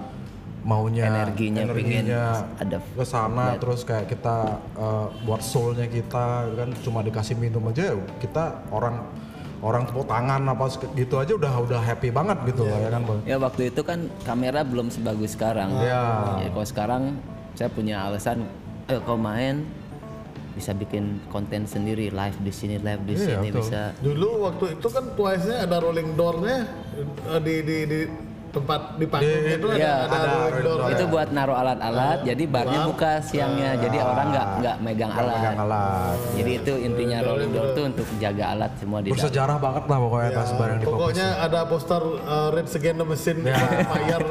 [0.62, 2.07] maunya Energinya pengen
[2.55, 7.98] ada ke sana terus kayak kita eh, buat soulnya kita kan cuma dikasih minum aja
[8.22, 9.03] kita orang
[9.62, 10.64] orang tepuk tangan apa
[10.98, 13.20] gitu aja udah udah happy banget gitu loh ya kan Bang?
[13.22, 15.70] Ya waktu itu kan kamera belum sebagus sekarang.
[15.79, 16.03] Iya.
[16.42, 17.03] Ya, kalau sekarang
[17.55, 18.42] saya punya alasan,
[18.90, 19.62] eh kau main
[20.53, 23.59] bisa bikin konten sendiri live di sini live di Iya, sini betul.
[23.62, 23.81] bisa.
[24.03, 26.59] Dulu waktu itu kan Twice-nya ada rolling door-nya
[27.31, 28.01] eh, di di di
[28.53, 30.77] tempat di panggung Di- itu iya, ada, ada, ada door.
[30.85, 30.91] door.
[30.93, 35.37] Itu buat naruh alat-alat, jadi barnya buka siangnya, jadi orang nggak nggak megang alat.
[35.41, 39.17] Pegang alat Jadi itu intinya rolling door tuh untuk jaga alat semua di dalam.
[39.17, 43.41] bersejarah banget lah pokoknya tas barang di Pokoknya ada poster uh, Red Against the Machine
[43.88, 44.27] Fire.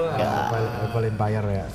[0.86, 1.68] Apple Empire ya.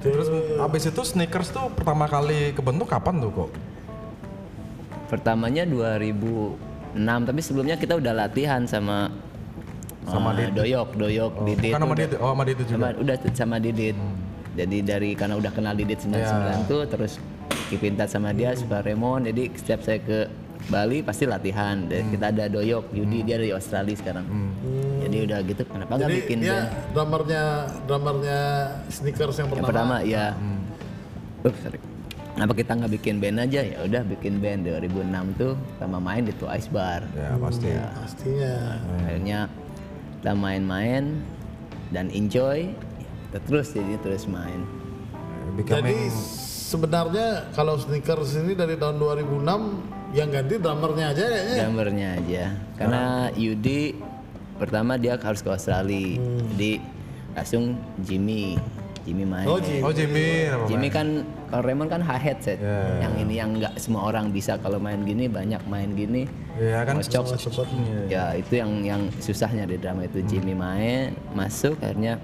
[0.00, 0.26] Terus
[0.58, 3.50] abis itu sneakers tuh pertama kali kebentuk kapan tuh kok?
[5.12, 9.29] Pertamanya 2006, tapi sebelumnya kita udah latihan sama
[10.08, 11.72] Sama eh, Doyok, Doyok, Didit.
[11.76, 12.78] Kan sama dia, oh sama dia itu juga.
[12.80, 13.96] sama udah sama Didit.
[14.50, 17.12] Jadi dari karena udah kenal Didit 99 tuh terus
[17.70, 19.28] keep in touch sama dia Super Raymond.
[19.30, 20.26] Jadi setiap saya ke
[20.68, 21.86] Bali pasti latihan.
[21.88, 24.26] Dan kita ada Doyok, Yudi dia dari Australia sekarang.
[25.00, 26.92] Jadi udah gitu kenapa nggak bikin dia band?
[26.94, 27.44] drummernya
[27.88, 28.40] drummernya
[28.92, 29.98] sneakers yang Yang pertama.
[29.98, 30.26] pertama ya.
[31.40, 31.80] Ups, sorry.
[32.30, 33.60] Kenapa kita nggak bikin band aja?
[33.60, 37.02] Ya udah bikin band 2006 tuh sama main di Twice Bar.
[37.12, 37.68] Ya pasti.
[37.74, 38.54] Pastinya.
[39.02, 39.38] akhirnya
[40.20, 41.16] kita main-main
[41.88, 42.68] dan enjoy.
[43.26, 44.60] Kita terus jadi terus main.
[44.60, 46.12] Jadi Becoming
[46.70, 51.56] sebenarnya kalau sneakers ini dari tahun 2006 yang ganti drummernya aja kayaknya.
[51.64, 52.44] gambarnya aja.
[52.76, 53.02] Karena
[53.32, 53.96] Yudi
[54.60, 56.20] pertama dia harus ke Australia.
[56.52, 56.72] Jadi
[57.32, 58.60] langsung Jimmy.
[59.00, 59.48] Jimmy main.
[59.48, 59.80] Oh, Jimmy.
[59.80, 60.28] Oh Jimmy,
[60.68, 63.08] Jimmy kan kalau Raymond kan high headset Ya.
[63.08, 66.98] yang ini yang nggak semua orang bisa kalau main gini banyak main gini Iya kan
[66.98, 67.68] cepet
[68.10, 70.18] ya itu yang yang susahnya di drama itu.
[70.26, 72.18] Jimmy main masuk akhirnya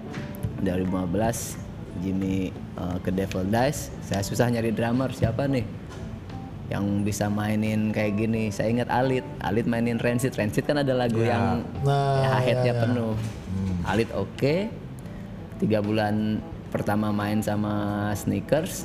[0.65, 3.95] 2015 Jimmy uh, ke Devil Dice.
[4.03, 5.65] Saya susah nyari drummer siapa nih
[6.67, 8.51] yang bisa mainin kayak gini?
[8.51, 9.23] Saya ingat Alit.
[9.39, 10.35] Alit mainin Rancid.
[10.35, 12.83] Rancid kan ada lagu yang Nah, ya, headnya ya, ya.
[12.83, 13.15] penuh.
[13.87, 14.57] Alit oke.
[15.63, 16.43] Tiga bulan
[16.75, 18.85] pertama main sama Sneakers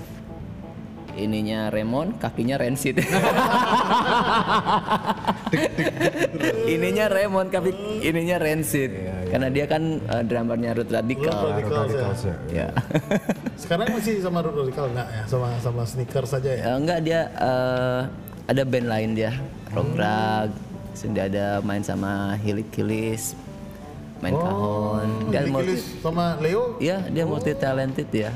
[1.18, 3.00] ininya Raymond kakinya Rancid
[6.76, 7.72] ininya Raymond tapi
[8.04, 8.92] ininya Rancid
[9.32, 11.80] karena dia kan uh, drummernya Ruth Radical Radicals ya.
[11.80, 12.36] Radicals ya.
[12.52, 12.68] ya
[13.62, 15.24] Sekarang masih sama Root Radical enggak ya?
[15.30, 16.64] Sama sama sneakers saja ya.
[16.66, 18.02] Eh, enggak dia eh,
[18.50, 19.32] ada band lain dia
[19.72, 20.50] rock rag
[20.92, 23.38] sudah ada main sama Hilik Kilis
[24.20, 26.78] main kahon dan Billy multi sama Leo.
[26.78, 28.30] Iya, dia multi talented ya.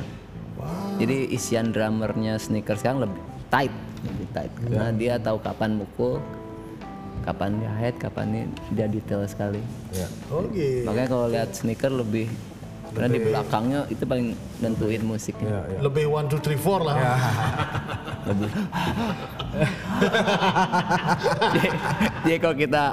[0.95, 3.73] Jadi isian drummernya sneakers sekarang lebih tight
[4.05, 4.51] lebih tight.
[4.53, 6.21] Karena dia tahu kapan mukul
[7.25, 8.41] kapan dia head kapan ini
[8.77, 9.61] dia detail sekali.
[9.89, 10.07] Ya.
[10.29, 10.85] Oh gitu.
[10.85, 12.29] makanya kalau lihat sneaker lebih
[12.95, 14.27] karena di belakangnya itu paling
[14.63, 15.49] nentuin musiknya.
[15.51, 15.79] Ya, ya.
[15.83, 16.95] Lebih one two three four lah.
[18.29, 18.49] lebih.
[21.55, 21.69] Jadi,
[22.27, 22.83] jadi kalau kita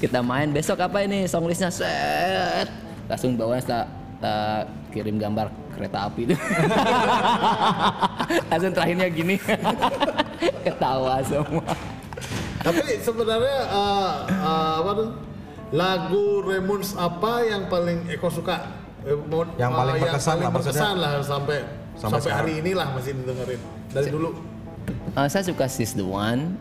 [0.00, 1.28] kita main besok apa ini?
[1.28, 2.64] Song listnya set.
[3.04, 3.84] Langsung bawa kita,
[4.16, 4.36] kita
[4.88, 5.52] kirim gambar
[5.82, 6.34] kereta api itu
[8.50, 9.34] langsung terakhirnya gini
[10.64, 11.66] ketawa semua
[12.62, 15.08] Tapi sebenarnya eh, eh, apa tuh?
[15.74, 18.70] Lagu Ramones apa yang paling Eko suka?
[19.02, 19.18] Eh,
[19.58, 20.54] Yang paling berkesan paling lah, maksudnya.
[20.54, 21.58] berkesan lah sampai
[21.92, 24.30] Sampai sampai, hari inilah masih didengerin dari dulu.
[25.12, 26.54] Eh, saya suka Sis the One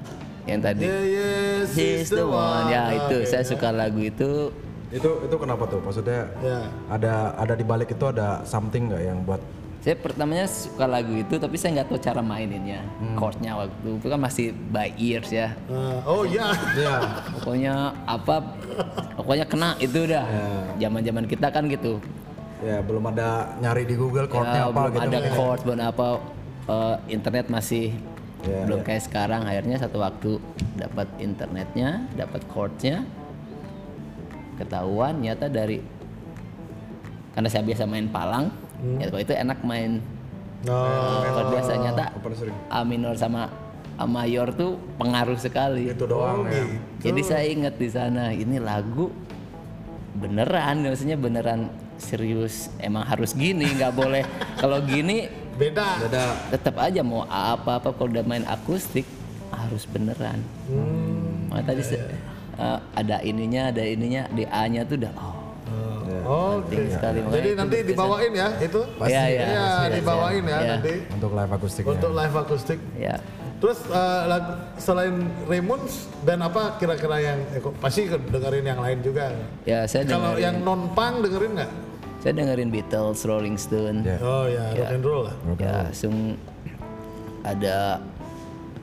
[0.44, 3.50] yang tadi Yeah, yes, She's the one ya itu Oke, saya ya.
[3.54, 4.50] suka lagu itu
[4.92, 5.80] Itu itu kenapa tuh?
[5.80, 6.60] Maksudnya Ya.
[6.88, 9.40] ada ada di balik itu ada something nggak yang buat
[9.82, 13.18] saya pertamanya suka lagu itu tapi saya nggak tahu cara maininnya Hmm.
[13.18, 16.54] chordnya waktu itu kan masih by ears ya Ah, oh iya.
[16.78, 17.02] ya
[17.34, 17.74] pokoknya
[18.06, 18.46] apa
[19.18, 20.22] pokoknya kena itu udah
[20.78, 21.98] zaman zaman kita kan gitu
[22.62, 25.02] ya belum ada nyari di Google chordnya Ya, apa belum gitu.
[25.08, 26.08] ada chord belum apa
[26.68, 27.98] eh, internet masih
[28.42, 30.38] Ya, belum kayak sekarang akhirnya satu waktu
[30.76, 33.02] dapat internetnya dapat chordnya
[34.56, 35.80] ketahuan nyata dari
[37.32, 38.52] karena saya biasa main palang
[38.98, 40.02] ya kalau itu enak main.
[40.62, 42.06] Oh, chord biasa nyata?
[42.70, 43.50] A minor sama
[43.96, 45.90] A mayor tuh pengaruh sekali.
[45.90, 46.66] Itu doang ya.
[47.00, 49.10] jadi saya ingat di sana ini lagu
[50.12, 54.22] beneran maksudnya beneran serius emang harus gini nggak boleh.
[54.62, 56.10] Kalau gini beda.
[56.10, 59.06] Ada tetap aja mau apa apa kalau udah main akustik
[59.54, 60.42] harus beneran.
[60.66, 62.02] Hmm, Makanya tadi se-
[62.54, 65.36] eh, ada ininya ada ininya di A nya tuh udah oh
[66.22, 66.76] Oh, Oke.
[66.76, 68.82] penting sekali Makanya Jadi itu nanti dibawain ya itu.
[69.02, 69.42] Iya, iya.
[69.42, 69.96] Iya, Pasti.
[69.96, 70.70] dibawain ya Iya.
[70.72, 71.92] nanti untuk live akustiknya.
[71.92, 72.80] untuk live akustik.
[72.96, 73.16] ya
[73.58, 79.34] Terus eh, lagu selain Ramones band apa kira-kira yang Eko pasti dengerin yang lain juga.
[79.64, 81.72] ya saya Kalau dengerin yang non punk dengerin nggak?
[82.22, 84.18] saya dengerin Beatles Rolling Stone Ya.
[84.22, 85.36] Oh ya, rock and roll lah.
[85.58, 86.38] ya langsung
[87.42, 87.98] ada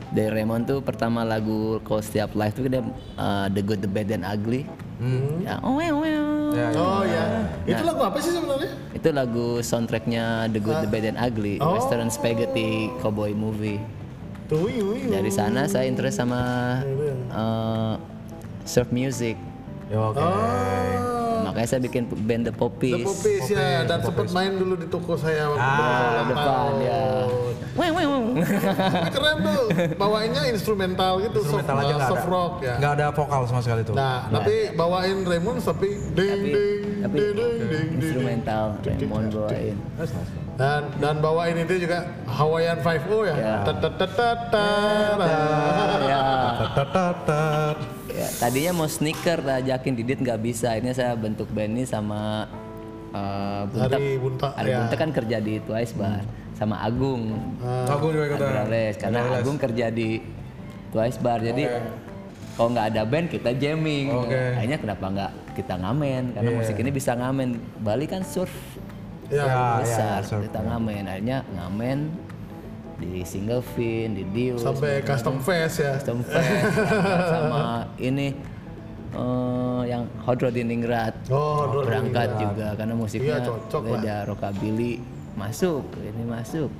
[0.09, 2.83] dari Raymond tuh pertama lagu kalau setiap live tuh dia
[3.17, 4.65] uh, The Good, The Bad, and Ugly
[5.47, 6.27] ya oh, well, well.
[6.51, 6.81] Ya, ya.
[6.81, 7.25] Oh ya,
[7.71, 8.73] itu lagu apa sih sebenarnya?
[8.91, 11.77] itu lagu soundtracknya The Good, The Bad, and Ugly Oh.
[11.77, 13.79] Western Spaghetti Cowboy Movie
[15.07, 16.41] dari sana saya interest sama
[17.31, 17.95] uh,
[18.65, 19.37] surf music
[19.89, 20.21] Ya, oke.
[20.21, 21.17] Oh,
[21.49, 25.17] makanya saya bikin band The The Poppies Poppies ya, dan sempat main dulu di toko
[25.17, 27.01] saya waktu Ah, depan ya
[27.79, 28.43] Weng, weng, weng.
[29.15, 32.35] Keren tuh, bawainnya instrumental gitu, Instrumental soft, aja uh, nggak soft ada.
[32.35, 32.75] rock ya.
[32.75, 33.95] Nggak ada vokal sama sekali tuh.
[33.95, 37.89] Nah, tapi bawain Raymond tapi ding ding tapi ding ding ding ding.
[38.03, 39.77] instrumental Raymond bawain.
[40.59, 43.35] Dan dan bawain itu juga Hawaiian 5 ya.
[43.39, 43.55] Ya.
[43.63, 45.31] Tatatatatara.
[46.03, 46.23] ya
[46.59, 47.98] Tatatatat.
[48.19, 50.75] Ya, tadinya mau sneaker ajakin Didit nggak bisa.
[50.75, 52.51] Ini saya bentuk band ini sama
[53.15, 53.95] uh, Buntek.
[53.95, 54.91] Hari Bunta Ari ya.
[54.91, 56.27] Kan kerja di Twice Bar
[56.59, 57.55] sama Agung.
[57.63, 58.67] Aku juga ikutan.
[58.99, 60.19] Karena Agung kerja di
[60.91, 61.39] Twice Bar.
[61.47, 61.71] Jadi
[62.59, 64.11] kalau nggak ada band kita jamming.
[64.11, 64.35] Oke.
[64.59, 66.23] Akhirnya kenapa nggak kita ngamen?
[66.35, 67.55] Karena musik ini bisa ngamen.
[67.79, 68.51] Bali kan surf
[69.29, 69.45] Ya.
[69.45, 70.25] Ya, besar.
[70.25, 70.41] ya, surf.
[70.49, 71.05] kita ngamen.
[71.05, 71.99] Akhirnya ngamen
[72.99, 75.95] di Single Fin, di Dius, Sampai custom fest ya.
[75.97, 76.75] Custom Fest
[77.33, 78.35] sama ini
[79.11, 82.43] eh, yang Hot Rod di Ningrat Oh, Hot berangkat Ningrat.
[82.43, 83.91] juga karena musiknya Iya, cocok lah.
[83.95, 84.93] beda rockabilly
[85.35, 86.71] masuk ini masuk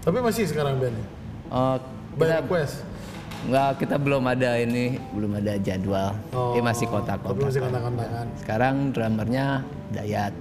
[0.00, 1.04] Tapi masih sekarang bandnya.
[1.46, 1.76] Eh,
[2.10, 2.74] By kita request.
[3.42, 8.26] nggak kita belum ada ini belum ada jadwal Oh, ini masih Tapi kontak-kontak masih kontak-kontakan.
[8.36, 9.46] sekarang drummernya
[9.90, 10.32] Dayat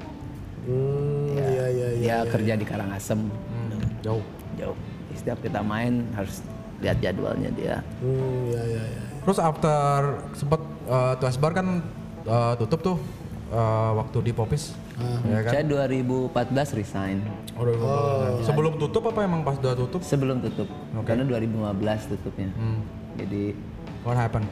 [0.59, 1.89] Hmm, iya iya iya.
[1.97, 4.23] dia kerja di Karangasem Hmm, jauh.
[4.59, 4.77] Jauh
[5.11, 6.43] setiap kita main harus
[6.79, 9.03] lihat jadwalnya dia Hmm, iya iya iya.
[9.19, 9.99] Terus after
[10.31, 11.83] sempet uh, Twice Bar kan
[12.23, 12.97] uh, tutup tuh
[13.51, 14.73] uh, waktu di Popis.
[15.23, 15.51] Ya kan?
[15.55, 17.23] saya 2014 resign
[17.55, 17.99] Oh, udah lupa.
[18.43, 20.01] Sebelum tutup apa emang pas udah tutup?
[20.03, 20.67] Sebelum tutup.
[21.03, 22.49] Karena 2015 tutupnya.
[22.51, 22.79] Hmm.
[23.15, 23.55] Jadi
[24.03, 24.47] What happened?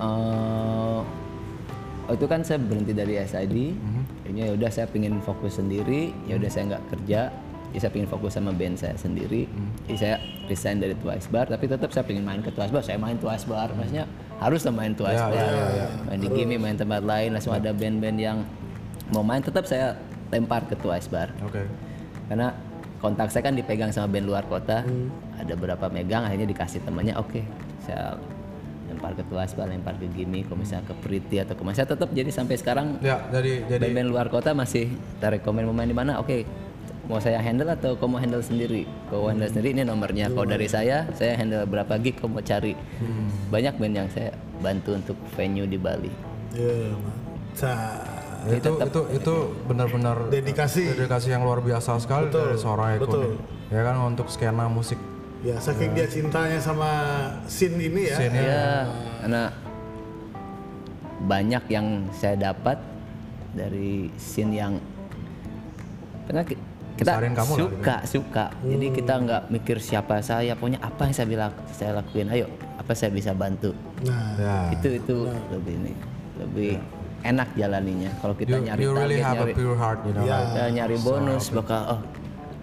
[0.00, 1.00] eh
[2.08, 3.76] oh itu kan saya berhenti dari SID.
[4.24, 6.10] Akhirnya ya udah saya pingin fokus sendiri.
[6.26, 7.28] Ya udah saya nggak kerja.
[7.70, 9.46] Ya saya pingin fokus sama band saya sendiri.
[9.86, 11.46] Jadi saya resign dari Twice Bar.
[11.46, 12.82] Tapi tetap saya pingin main ke Twice Bar.
[12.82, 13.70] Saya main Twice Bar.
[13.72, 15.38] Maksudnya harus lah main Twice Ya, Bar.
[15.38, 17.30] ya, ya, Main di Gimme, main tempat lain.
[17.30, 18.38] Langsung ada band-band yang
[19.10, 19.38] mau main.
[19.38, 19.94] Tetap saya
[20.28, 21.30] lempar ke Twice Bar.
[21.42, 21.62] Oke.
[22.30, 22.54] karena
[23.02, 24.86] kontak saya kan dipegang sama band luar kota
[25.34, 27.42] ada berapa megang akhirnya dikasih temannya oke
[27.82, 28.14] saya
[28.86, 32.30] lempar ke Tuaspa lempar ke Gimi kalau misalnya ke Priti atau ke saya tetap jadi
[32.30, 36.22] sampai sekarang Ya, jadi jadi band-band luar kota masih tarik komen mau main di mana
[36.22, 36.46] oke
[37.06, 40.66] mau saya handle atau kau mau handle sendiri kau handle sendiri ini nomornya kalau dari
[40.66, 42.76] saya saya handle berapa gig kau mau cari
[43.48, 46.12] banyak band yang saya bantu untuk venue di Bali
[46.50, 48.50] Ya, mantap.
[48.50, 49.34] itu itu itu
[49.64, 50.82] benar-benar Dedikasi.
[50.90, 53.22] dedikasi yang luar biasa sekali dari seorang Eko betul.
[53.22, 53.38] nih.
[53.70, 54.98] ya kan untuk skena musik
[55.40, 56.90] Ya, saking dia cintanya sama
[57.46, 58.16] scene ini ya.
[58.18, 58.64] scene ya
[59.20, 59.42] karena
[61.22, 62.76] banyak yang saya dapat
[63.50, 64.74] dari scene yang
[66.26, 66.42] karena
[67.00, 67.56] kita kamu lah gitu.
[67.56, 67.96] suka.
[68.04, 72.28] Suka jadi kita nggak mikir siapa saya pokoknya apa yang saya bilang saya lakuin.
[72.28, 73.72] Ayo apa saya bisa bantu?
[74.04, 75.16] Nah, ya itu itu
[75.52, 75.92] lebih ini
[76.40, 76.72] lebih
[77.24, 78.10] enak jalaninya.
[78.20, 80.24] Kalau kita you, nyari you really target have nyari a pure heart you know.
[80.24, 80.36] Ya.
[80.36, 82.00] like, kita nyari bonus bakal oh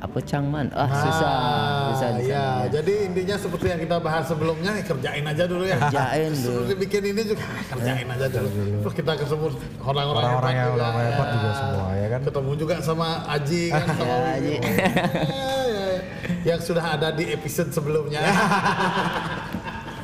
[0.07, 1.35] apa cangman ah susah
[1.91, 2.71] susah di ya, sana.
[2.71, 5.75] jadi intinya seperti yang kita bahas sebelumnya, ya kerjain aja dulu ya.
[5.83, 6.63] Kerjain dulu.
[6.63, 8.49] Seperti bikin ini juga, ah, kerjain aja dulu.
[8.87, 9.45] Terus kita ketemu
[9.83, 10.83] orang-orang Orang-orang yang juga.
[10.87, 12.19] orang hebat juga semua, ya kan?
[12.23, 14.29] Ketemu juga sama Aji kan, sama Ya.
[14.39, 14.55] Aji.
[15.27, 16.01] Ya, ya, ya.
[16.47, 18.23] Yang sudah ada di episode sebelumnya.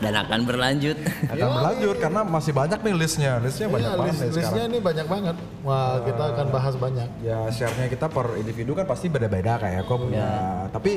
[0.04, 0.98] dan akan berlanjut.
[1.32, 3.34] Akan berlanjut karena masih banyak nih listnya.
[3.39, 5.36] Listnya banyak Iya, banget list, nih listnya sekarang ini banyak banget.
[5.63, 7.10] Wah, kita akan bahas banyak.
[7.24, 10.28] ya share-nya kita per individu kan pasti beda-beda kayak kok punya.
[10.76, 10.92] Tapi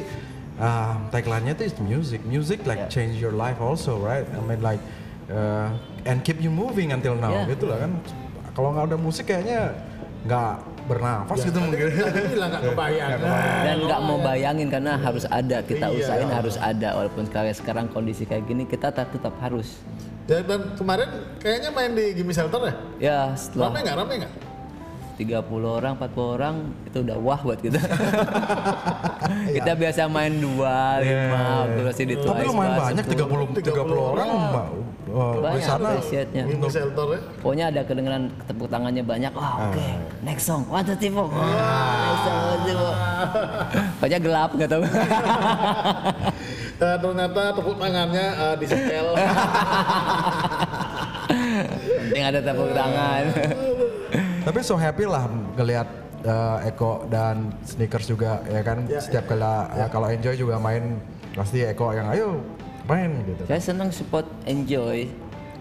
[0.58, 2.20] uh, tagline-nya itu is music.
[2.26, 4.26] Music like change your life also right?
[4.26, 4.82] I mean like
[5.30, 5.70] uh,
[6.04, 7.32] and keep you moving until now.
[7.32, 7.54] Yeah.
[7.54, 7.92] gitu lah kan.
[8.56, 9.76] Kalau nggak ada musik kayaknya
[10.26, 11.86] nggak bernafas gitu mungkin
[12.30, 13.10] bilang nggak kebayang.
[13.62, 15.98] dan nggak mau bayangin karena harus ada kita Iya.
[16.00, 19.82] usahain harus ada walaupun sekarang sekarang kondisi kayak gini kita tetap, tetap harus
[20.26, 21.06] Ya, dan kemarin
[21.38, 22.74] kayaknya main di Gimme Shelter ya?
[22.98, 23.94] ya setelah Rame nggak?
[23.94, 24.32] Rame nggak?
[25.16, 27.80] 30 orang 40 orang itu udah wah buat kita.
[29.56, 33.24] Kita biasa main dua lima terus di tapi lumayan banyak 10.
[33.24, 34.28] 30 30 orang
[35.08, 35.96] uh, di banyak sana
[36.68, 37.20] Shelter ya?
[37.40, 39.32] pokoknya ada kedengeran tepuk tangannya banyak.
[39.32, 39.86] Wah oke
[40.20, 40.68] next song.
[40.68, 41.32] One two three four.
[41.32, 42.94] Wah, next song one two three four.
[43.96, 44.84] Pokoknya gelap nggak tahu.
[46.76, 49.16] Eh, ternyata tepuk tangannya eh, di setel.
[52.16, 53.22] penting ada tepuk tangan
[54.46, 55.26] Tapi so happy lah
[55.58, 55.90] ngelihat
[56.22, 58.86] uh, Eko dan Sneakers juga ya kan?
[58.86, 59.42] Ya, setiap kali
[59.74, 61.02] ya kalau enjoy juga main
[61.34, 62.38] pasti Eko yang ayo
[62.86, 63.42] main gitu.
[63.50, 65.10] saya senang support enjoy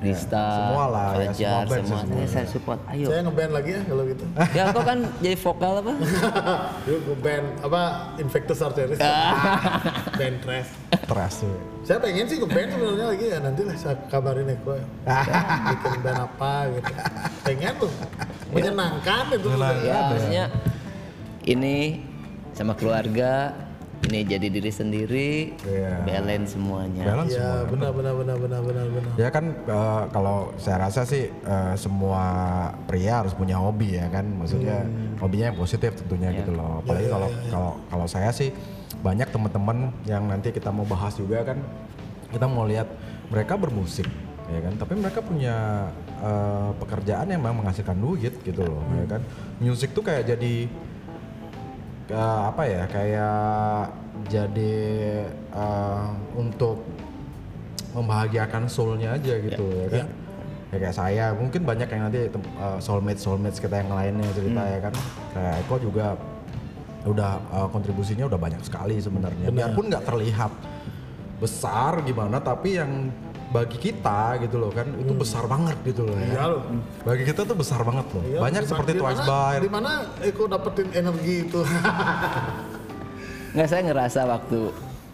[0.05, 2.79] Rista, semua lah, ya, Fajar, semua band semua, sih, Saya- saya support.
[2.85, 3.07] Ayo.
[3.09, 4.23] Saya ngeband lagi ya kalau gitu.
[4.53, 5.93] ya kok kan jadi vokal apa?
[6.85, 7.81] Dulu ngeband apa
[8.17, 8.99] Infectus Arteris.
[10.19, 10.69] band trash.
[11.05, 11.57] Teras tuh.
[11.81, 14.85] Saya pengen sih ngeband sebenarnya lagi ya nanti lah saya kabarin Eko ya.
[15.73, 16.91] Bikin band apa gitu.
[17.41, 17.91] Pengen tuh.
[18.53, 19.47] Menyenangkan itu.
[19.81, 20.45] Ya maksudnya
[21.45, 22.01] ini
[22.53, 23.51] sama keluarga
[24.05, 25.29] ini jadi diri sendiri,
[25.65, 26.05] Iya.
[26.05, 27.03] balance semuanya.
[27.03, 27.71] Balance Iya semua.
[27.73, 29.11] benar benar benar benar benar benar.
[29.17, 32.21] Ya kan uh, kalau saya rasa sih uh, semua
[32.85, 34.85] pria harus punya hobi ya kan, maksudnya
[35.17, 36.85] hobinya yang positif tentunya gitu loh.
[36.85, 38.53] Apalagi kalau kalau kalau saya sih
[39.01, 41.57] banyak teman-teman yang nanti kita mau bahas juga kan,
[42.29, 42.89] kita mau lihat
[43.33, 44.05] mereka bermusik
[44.45, 45.89] ya kan, tapi mereka punya
[46.21, 49.21] uh, pekerjaan yang memang menghasilkan duit gitu loh, ya kan.
[49.57, 50.69] Musik tuh kayak jadi
[52.11, 53.89] uh, apa ya kayak
[54.29, 54.75] jadi
[55.53, 56.81] uh, untuk
[57.95, 60.05] membahagiakan soulnya aja gitu ya, kan?
[60.05, 60.05] ya.
[60.75, 62.27] Kayak saya mungkin banyak yang nanti
[62.59, 64.93] uh, soulmate soulmates kita yang lainnya cerita ya kan?
[65.31, 66.07] Kayak Eko juga
[67.05, 69.53] udah uh, kontribusinya udah banyak sekali sebenarnya.
[69.53, 70.51] Biarpun nggak terlihat
[71.39, 73.11] besar gimana tapi yang
[73.55, 76.27] bagi kita gitu loh kan itu besar banget gitu loh ya.
[76.27, 76.61] Iya loh.
[77.07, 80.91] bagi kita tuh besar banget loh Iya, banyak seperti Twice by Di mana Eko dapetin
[80.91, 81.61] energi itu?
[83.55, 84.59] Nggak saya ngerasa waktu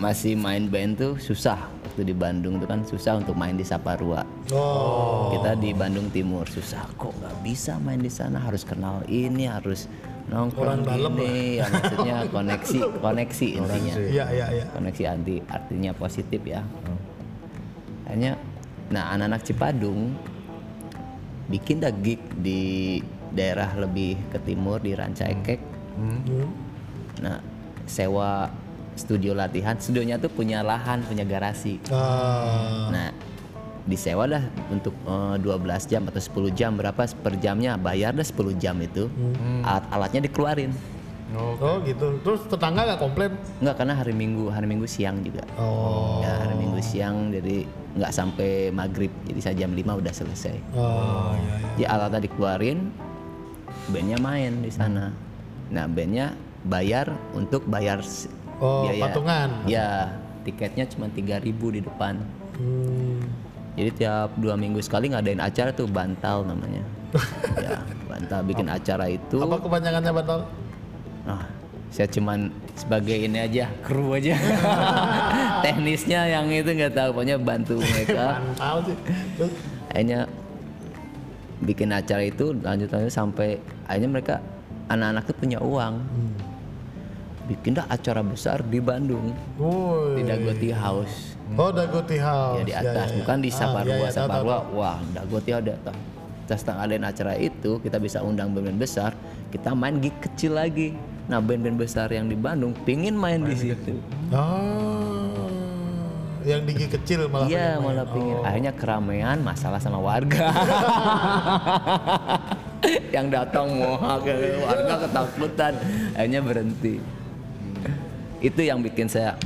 [0.02, 4.26] masih main band tuh susah waktu di Bandung tuh kan susah untuk main di Saparua.
[4.50, 5.30] oh.
[5.30, 9.86] Kita di Bandung Timur susah kok nggak bisa main di sana harus kenal ini harus
[10.26, 14.66] nongkrong Orang dalam ini ya maksudnya koneksi koneksi intinya Iya iya iya.
[14.72, 16.62] koneksi anti artinya positif ya
[18.12, 18.36] hanya
[18.92, 20.14] nah anak-anak Cipadung
[21.48, 23.00] bikin dah gig di
[23.32, 25.60] daerah lebih ke timur di Rancaikek
[25.92, 26.24] Hmm.
[27.20, 27.44] nah
[27.84, 28.48] sewa
[28.96, 31.84] studio latihan studionya tuh punya lahan punya garasi.
[31.92, 33.10] Ah, nah
[33.84, 34.40] disewa dah
[34.72, 36.96] untuk eh, 12 jam atau 10 jam berapa?
[37.12, 39.12] Per jamnya bayar dah 10 jam itu.
[39.68, 40.72] Alat-alatnya dikeluarin
[41.40, 42.20] oh gitu.
[42.26, 43.32] Terus tetangga nggak komplain?
[43.64, 45.48] Enggak karena hari Minggu, hari Minggu siang juga.
[45.56, 46.20] Oh.
[46.20, 50.56] Ya, hari Minggu siang jadi nggak sampai maghrib, jadi saya jam 5 udah selesai.
[50.76, 51.70] Oh iya iya.
[51.76, 52.80] Jadi alatnya dikeluarin,
[53.92, 55.12] bandnya main di sana.
[55.72, 58.00] Nah bandnya bayar untuk bayar
[58.62, 59.66] Oh, patungan.
[59.66, 60.14] Ya,
[60.46, 62.22] tiketnya cuma 3000 di depan.
[62.62, 63.18] Hmm.
[63.74, 66.86] Jadi tiap dua minggu sekali ngadain acara tuh bantal namanya.
[67.66, 69.42] ya, bantal bikin acara itu.
[69.42, 70.40] Apa kepanjangannya batal?
[71.22, 71.46] Nah,
[71.92, 74.34] saya cuman sebagai ini aja kru aja.
[75.64, 78.40] Teknisnya yang itu nggak tahu pokoknya bantu mereka.
[79.92, 80.24] Akhirnya
[81.62, 84.36] bikin acara itu lanjut lanjut sampai akhirnya mereka
[84.88, 86.00] anak-anak tuh punya uang.
[87.46, 89.36] Bikin dah acara besar di Bandung.
[89.60, 90.16] Woi.
[90.16, 91.36] di Dagoti House.
[91.52, 92.64] Oh, Dagoti House.
[92.64, 93.18] ya di atas ya.
[93.20, 93.92] bukan di Ah, Saparua.
[93.92, 95.98] iya, iya, tahu, Saparua tahu, wah Dagoti ada tuh.
[96.42, 99.12] Kita setengah ngadain acara itu kita bisa undang band-band besar
[99.52, 100.96] kita main gig kecil lagi
[101.32, 103.96] nah band-band besar yang di Bandang pingin main, di situ.
[104.36, 105.48] Oh.
[106.44, 107.48] Yang digi kecil malah.
[107.48, 107.96] iya main.
[107.96, 108.36] malah pingin.
[108.44, 110.52] Akhirnya keramaian masalah sama warga.
[113.16, 115.74] Yang datang mau warga ketakutan.
[116.18, 116.98] Akhirnya berhenti.
[118.42, 119.38] Itu yang bikin saya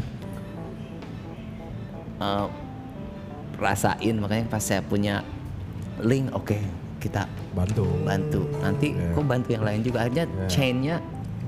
[2.24, 2.48] eh,
[3.60, 4.16] rasain.
[4.24, 5.20] Makanya pas saya punya
[6.00, 6.56] link oke
[7.04, 7.84] kita bantu.
[8.08, 8.48] bantu.
[8.64, 10.08] Nanti kok bantu yang lain juga?
[10.08, 11.04] Akhirnya chainnya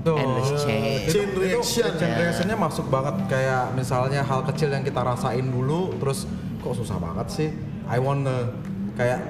[0.08, 0.16] Tuh.
[0.16, 1.90] endless chain Chain reaction.
[1.94, 2.56] chain reactionnya.
[2.56, 3.14] masuk banget.
[3.26, 6.24] Kayak misalnya hal kecil yang kita rasain dulu terus
[6.58, 7.48] kok susah banget sih?
[7.84, 8.52] I wanna
[8.94, 9.20] kayak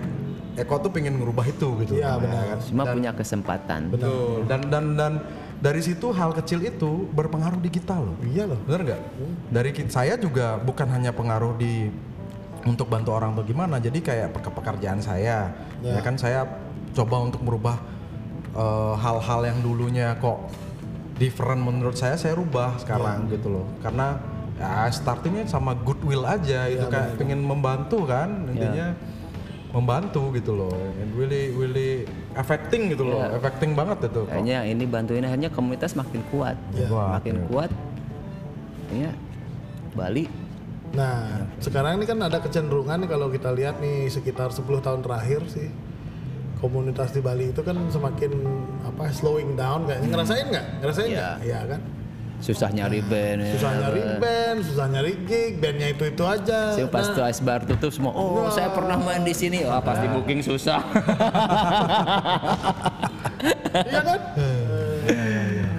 [0.56, 1.94] Eko tuh pengen ngerubah itu gitu.
[1.94, 2.42] Iya, Ya benar.
[2.48, 2.58] kan?
[2.60, 3.80] semua punya kesempatan.
[3.88, 4.42] Betul.
[4.44, 5.12] Dan dan dan
[5.56, 8.18] dari situ hal kecil itu berpengaruh di kita loh.
[8.20, 8.58] Iya loh.
[8.60, 9.00] bener nggak?
[9.48, 11.86] Dari ki- saya juga bukan hanya pengaruh di
[12.64, 15.54] untuk bantu orang atau gimana jadi kayak pe- pekerjaan saya.
[15.78, 16.42] Ya, kan saya
[16.90, 17.78] coba untuk merubah
[18.50, 20.42] eh, hal-hal yang dulunya kok
[21.18, 23.66] different menurut saya saya rubah sekarang gitu loh.
[23.82, 24.16] Karena
[24.58, 28.94] ya startingnya sama goodwill aja itu kayak pengen membantu kan intinya
[29.74, 30.72] membantu gitu loh.
[30.72, 32.08] And really really
[32.38, 34.24] affecting gitu loh affecting banget itu.
[34.30, 36.56] Kayaknya ini bantuin akhirnya komunitas makin kuat,
[36.88, 37.44] Kuat, makin ya.
[37.50, 37.70] kuat.
[38.88, 39.12] Ya,
[39.92, 40.24] Bali.
[40.96, 45.44] Nah, sekarang ini kan ada kecenderungan nih kalau kita lihat nih sekitar 10 tahun terakhir
[45.52, 45.68] sih
[46.58, 48.30] komunitas di Bali itu kan semakin
[48.82, 50.66] apa slowing down kayaknya ngerasain nggak?
[50.82, 51.16] Ngerasain Iya.
[51.16, 51.36] nggak?
[51.44, 51.80] Iya kan?
[52.38, 53.38] susah nyari band.
[53.42, 53.50] ya.
[53.50, 56.70] Susah nyari band, susah nyari gig, bandnya itu itu aja.
[56.70, 59.82] Saya pas Nah, tuh Ice Bar tutup semua, oh saya pernah main di sini, wah
[59.82, 60.78] pasti booking susah.
[63.90, 64.20] iya kan?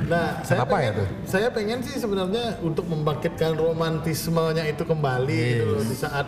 [0.09, 1.07] Nah, saya Kenapa ya pengen, tuh?
[1.23, 6.27] Saya pengen sih sebenarnya untuk membangkitkan romantismenya itu kembali gitu loh di saat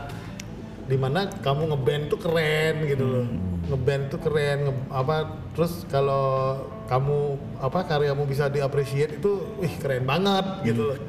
[0.91, 3.25] di mana kamu ngeband tuh keren gitu loh.
[3.71, 5.15] Ngeband tuh keren, nge- apa
[5.55, 6.59] terus kalau
[6.91, 10.99] kamu apa karyamu bisa diapresiasi itu wih keren banget gitu loh.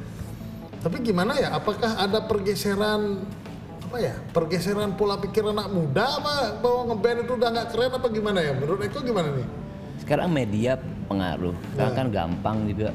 [0.78, 1.50] Tapi gimana ya?
[1.50, 3.26] Apakah ada pergeseran
[3.90, 4.14] apa ya?
[4.30, 8.54] Pergeseran pola pikir anak muda apa bahwa ngeband itu udah nggak keren apa gimana ya?
[8.54, 9.46] Menurut Eko gimana nih?
[9.98, 10.78] Sekarang media
[11.10, 12.90] pengaruh, sekarang kan gampang juga.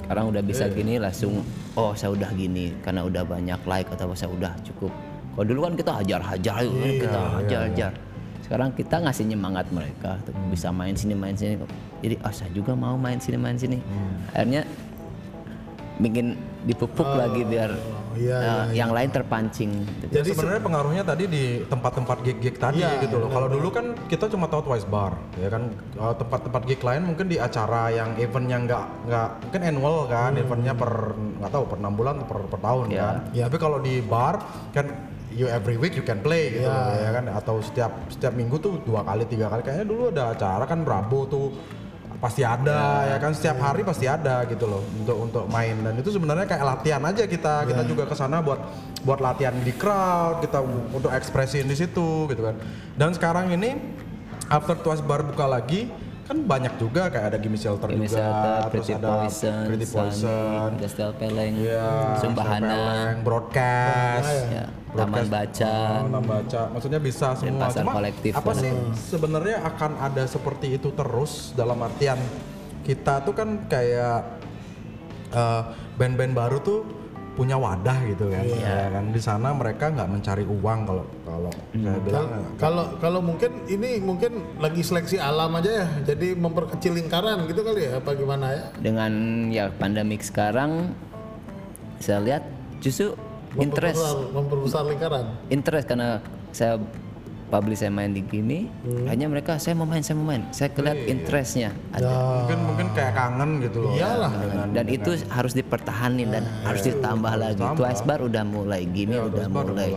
[0.00, 1.40] Sekarang udah bisa gini langsung,
[1.72, 4.92] oh saya udah gini karena udah banyak like atau saya udah cukup.
[5.34, 7.92] Kalau dulu kan kita hajar-hajar, yuk, kita hajar-hajar.
[8.44, 11.58] Sekarang kita ngasih nyemangat mereka untuk bisa main sini main sini.
[11.98, 13.80] Jadi ah saya juga mau main sini main sini.
[14.30, 14.62] Akhirnya
[15.94, 16.34] bikin
[16.66, 17.70] dipupuk lagi biar
[18.18, 19.70] iya, eh, yang lain terpancing.
[20.02, 20.20] gitu.
[20.20, 23.30] Jadi sebenarnya pengaruhnya tadi di tempat-tempat gig-gig tadi Iya, gitu loh.
[23.30, 27.30] Kalau dulu kan kita cuma tahu Twice Bar, ya kan Uh, tempat-tempat gig lain mungkin
[27.30, 31.94] di acara yang eventnya nggak nggak mungkin annual kan, eventnya per nggak tahu per enam
[31.94, 32.98] bulan atau per, per tahun Iya.
[32.98, 33.16] kan.
[33.30, 33.44] Iya.
[33.46, 34.34] Tapi kalau di bar
[34.74, 34.86] kan
[35.34, 36.72] you every week you can play gitu Iya.
[36.72, 37.24] loh, ya kan?
[37.28, 39.60] Atau setiap setiap minggu tuh dua kali tiga kali.
[39.60, 41.46] Kayaknya dulu ada acara kan Brabo tuh
[42.22, 43.34] pasti ada ya kan?
[43.34, 45.74] Setiap hari pasti ada gitu loh untuk untuk main.
[45.76, 47.66] Dan itu sebenarnya kayak latihan aja kita.
[47.66, 48.60] Kita juga ke sana buat
[49.02, 50.62] buat latihan di crowd kita
[50.94, 52.54] untuk ekspresiin di situ gitu kan.
[52.94, 53.74] Dan sekarang ini
[54.46, 55.90] after Twice Bar buka lagi
[56.24, 59.86] kan banyak juga kayak ada Gimme Shelter Gimme juga Shelter, terus Pretty ada Poison, Pretty
[59.88, 60.68] Poison.
[60.80, 64.32] Gastel Peleng, ya, Sumbahana, Peleng, Broadcast.
[64.48, 64.64] Ya,
[64.94, 65.76] Taman Baca.
[66.00, 67.68] Taman baca, maksudnya bisa semua.
[67.68, 68.72] pasar Cuma kolektif apa sih
[69.10, 72.16] sebenarnya akan ada seperti itu terus dalam artian
[72.86, 74.40] kita tuh kan kayak
[75.34, 75.62] eh,
[75.98, 77.03] band-band baru tuh
[77.34, 78.62] punya wadah gitu kan, Iya.
[78.62, 81.82] ya kan di sana mereka nggak mencari uang kalau kalau Hmm.
[81.84, 87.42] saya bilang Kalau kalau mungkin ini mungkin lagi seleksi alam aja ya, jadi memperkecil lingkaran
[87.44, 88.62] gitu kali ya, apa gimana ya?
[88.78, 89.12] Dengan
[89.50, 90.94] ya pandemik sekarang,
[91.98, 92.42] saya lihat
[92.78, 93.18] justru
[93.56, 95.24] interest Memperbesar, memperbesar lingkaran.
[95.48, 96.78] interest karena saya
[97.44, 98.66] publish saya main di gini,
[99.04, 102.40] hanya mereka saya mau main saya mau main, saya kelihat interestnya ada.
[102.40, 103.92] mungkin mungkin kayak kangen gitu loh.
[103.92, 104.30] Iyalah.
[104.34, 107.64] dengan- dan itu harus dipertahanin dan harus ditambah lagi.
[107.74, 109.90] Twice bar udah mulai gini Iya, udah Bar mulai.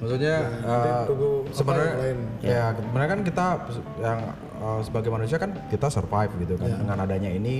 [0.00, 2.18] Maksudnya eh, tunggu apa sebenarnya yang lain.
[2.40, 3.46] ya sebenarnya kan kita
[4.00, 4.18] yang
[4.56, 7.54] eh, sebagai manusia kan kita survive gitu kan dengan adanya ini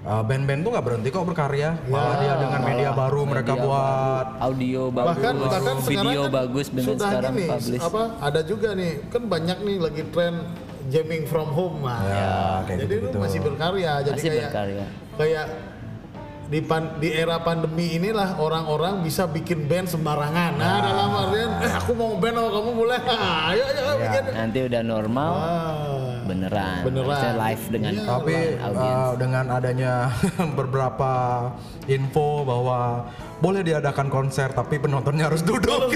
[0.00, 4.26] eh, band-band tuh nggak berhenti kok berkarya malah dia dengan media baru mereka Media buat
[4.26, 7.82] baru, audio bagus, bahkan bahkan video sekarang kan bagus sudah sekarang gini publish.
[7.84, 10.34] apa ada juga nih kan banyak nih lagi tren
[10.90, 12.02] jamming from home mah.
[12.02, 12.34] Ya,
[12.66, 13.14] kayak jadi gitu-gitu.
[13.14, 13.92] lu masih berkarya.
[14.02, 14.84] Jadi Masih kayak berkarya.
[15.14, 15.46] kayak
[16.50, 20.58] di pan- di era pandemi inilah orang-orang bisa bikin band sembarangan.
[20.58, 22.98] Nah, dalam artian, eh aku mau band sama kamu boleh.
[23.08, 23.94] Ah, ayo ayo Iya.
[24.02, 24.22] bikin.
[24.34, 26.18] Nanti udah normal, Ah.
[26.26, 26.82] beneran.
[26.82, 27.32] Beneran.
[27.38, 28.02] Live dengan Iya.
[28.04, 29.92] Tapi uh, dengan adanya
[30.58, 31.12] beberapa
[31.86, 33.06] info bahwa
[33.38, 35.94] boleh diadakan konser tapi penontonnya harus duduk.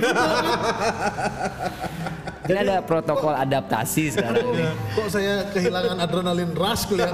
[2.45, 4.71] Kan ada protokol adaptasi sekarang nih.
[4.95, 7.11] Kok saya kehilangan adrenalin rush kulihat.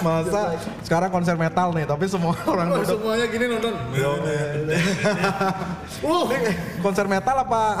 [0.00, 0.40] Masa
[0.82, 2.98] sekarang konser metal nih tapi semua orang Oh, duduk.
[2.98, 3.72] semuanya gini nonton.
[6.02, 6.26] Uh,
[6.80, 7.78] Konser metal apa?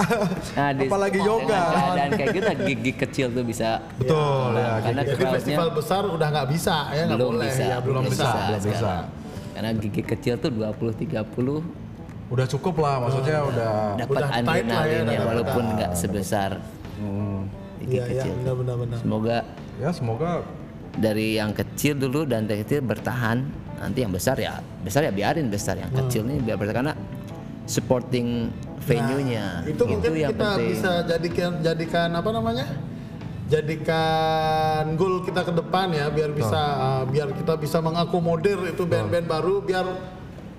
[0.54, 1.42] Nah, di- Apalagi yoga.
[1.42, 3.82] Dengan keadaan kayak gitu, gigi kecil tuh bisa.
[3.96, 4.78] Betul ya.
[4.80, 8.28] Karena jadi festival besar udah nggak bisa ya nggak belum boleh bisa, ya belum bisa.
[8.30, 8.92] belum bisa.
[9.52, 11.82] Karena gigi kecil tuh 20 30
[12.30, 16.50] Udah cukup lah maksudnya udah dapat ya, adrenalin ya, walaupun nggak sebesar
[17.76, 18.32] gigi Iya iya kecil.
[18.38, 18.98] benar benar benar.
[18.98, 19.36] Semoga
[19.76, 20.30] ya semoga
[20.92, 23.40] dari yang kecil dulu dan dari kecil bertahan
[23.78, 26.06] nanti yang besar ya besar ya biarin besar yang Hmm.
[26.06, 26.94] kecil nih biar bertahan karena
[27.64, 28.50] supporting
[28.82, 32.66] venue-nya Nah, Itu mungkin yang kita penting bisa jadikan jadikan apa namanya?
[33.46, 39.28] Jadikan goal kita ke depan ya biar bisa uh, biar kita bisa mengakomodir itu band-band
[39.28, 39.86] baru biar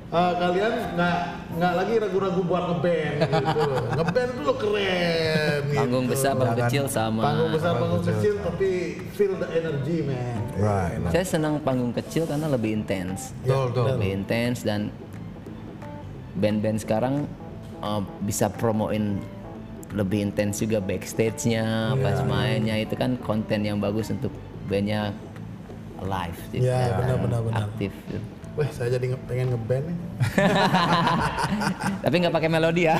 [0.07, 1.17] uh, kalian nggak
[1.54, 3.62] nggak lagi ragu-ragu buat ngeband gitu.
[3.93, 5.62] ngeband tuh lo keren.
[5.72, 6.12] panggung gitu.
[6.12, 8.70] besar panggung kecil sama Panggung besar, panggung kecil, tapi
[9.12, 10.38] feel the energy man.
[10.56, 10.97] right.
[11.10, 13.84] saya senang panggung kecil karena lebih intens Betul, betul.
[13.91, 14.89] lebih intens dan
[16.34, 17.16] band-band sekarang
[17.80, 19.22] uh, bisa promoin
[19.93, 24.34] lebih intens juga backstage-nya pas mainnya itu kan konten yang bagus untuk
[24.66, 25.14] bandnya
[26.01, 27.60] live gitu Iya, kan, benar, benar, benar.
[27.64, 28.20] aktif gitu.
[28.54, 29.97] Wah, saya jadi nge- pengen ngeband nih.
[32.04, 32.95] tapi nggak pakai melodi ya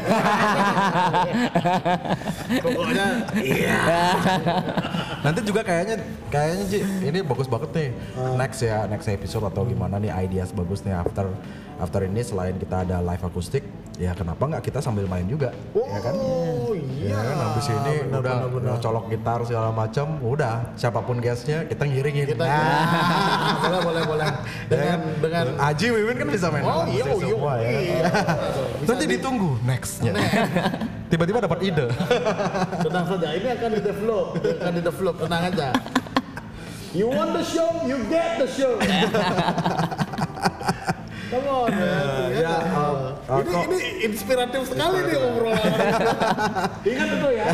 [2.60, 3.06] Pokoknya
[3.38, 3.78] iya.
[5.24, 5.95] Nanti juga kayaknya
[6.28, 7.89] kayaknya Ji, ini bagus banget nih.
[8.36, 11.32] Next ya, next episode atau gimana nih ideas bagus nih after
[11.76, 13.63] after ini selain kita ada live akustik,
[13.95, 15.55] ya kenapa nggak kita sambil main juga?
[15.74, 16.13] ya kan?
[16.13, 17.17] Oh Ya iya.
[17.19, 18.55] kan habis ini benar, udah benar.
[18.55, 22.26] udah colok gitar segala macam, udah siapa pun guestnya kita ngiringin.
[22.30, 24.28] Kita Nah, boleh boleh boleh.
[24.67, 27.63] Dengan dengan Aji Wiwin kan bisa main Oh iya, oh iya, semua ya.
[27.63, 27.82] kan?
[27.82, 28.05] iya.
[28.84, 30.11] Nanti ditunggu nextnya.
[31.14, 31.86] Tiba-tiba dapat ide.
[32.89, 35.70] Tenang saja, ini akan di develop, akan di develop, tenang aja.
[36.89, 38.82] You want the show, you get the show.
[41.34, 42.30] Come on, man.
[42.34, 45.66] ya, uh, uh, ini kok- ini inspiratif sekali nih obrolan.
[46.93, 47.45] Ingat itu ya.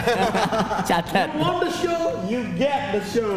[0.83, 3.31] catat You want the show, you get the show.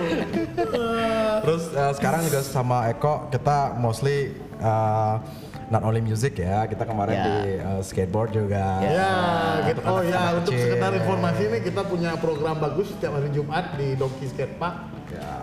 [1.46, 5.18] Terus uh, sekarang juga sama Eko kita mostly uh,
[5.72, 7.24] not only music ya, kita kemarin Ya.
[7.24, 8.84] di uh, skateboard juga.
[8.84, 9.12] Ya,
[9.72, 9.80] gitu.
[9.88, 14.28] Oh ya, untuk sekedar informasi ini kita punya program bagus setiap hari Jumat di Donkey
[14.28, 14.92] Skate Park.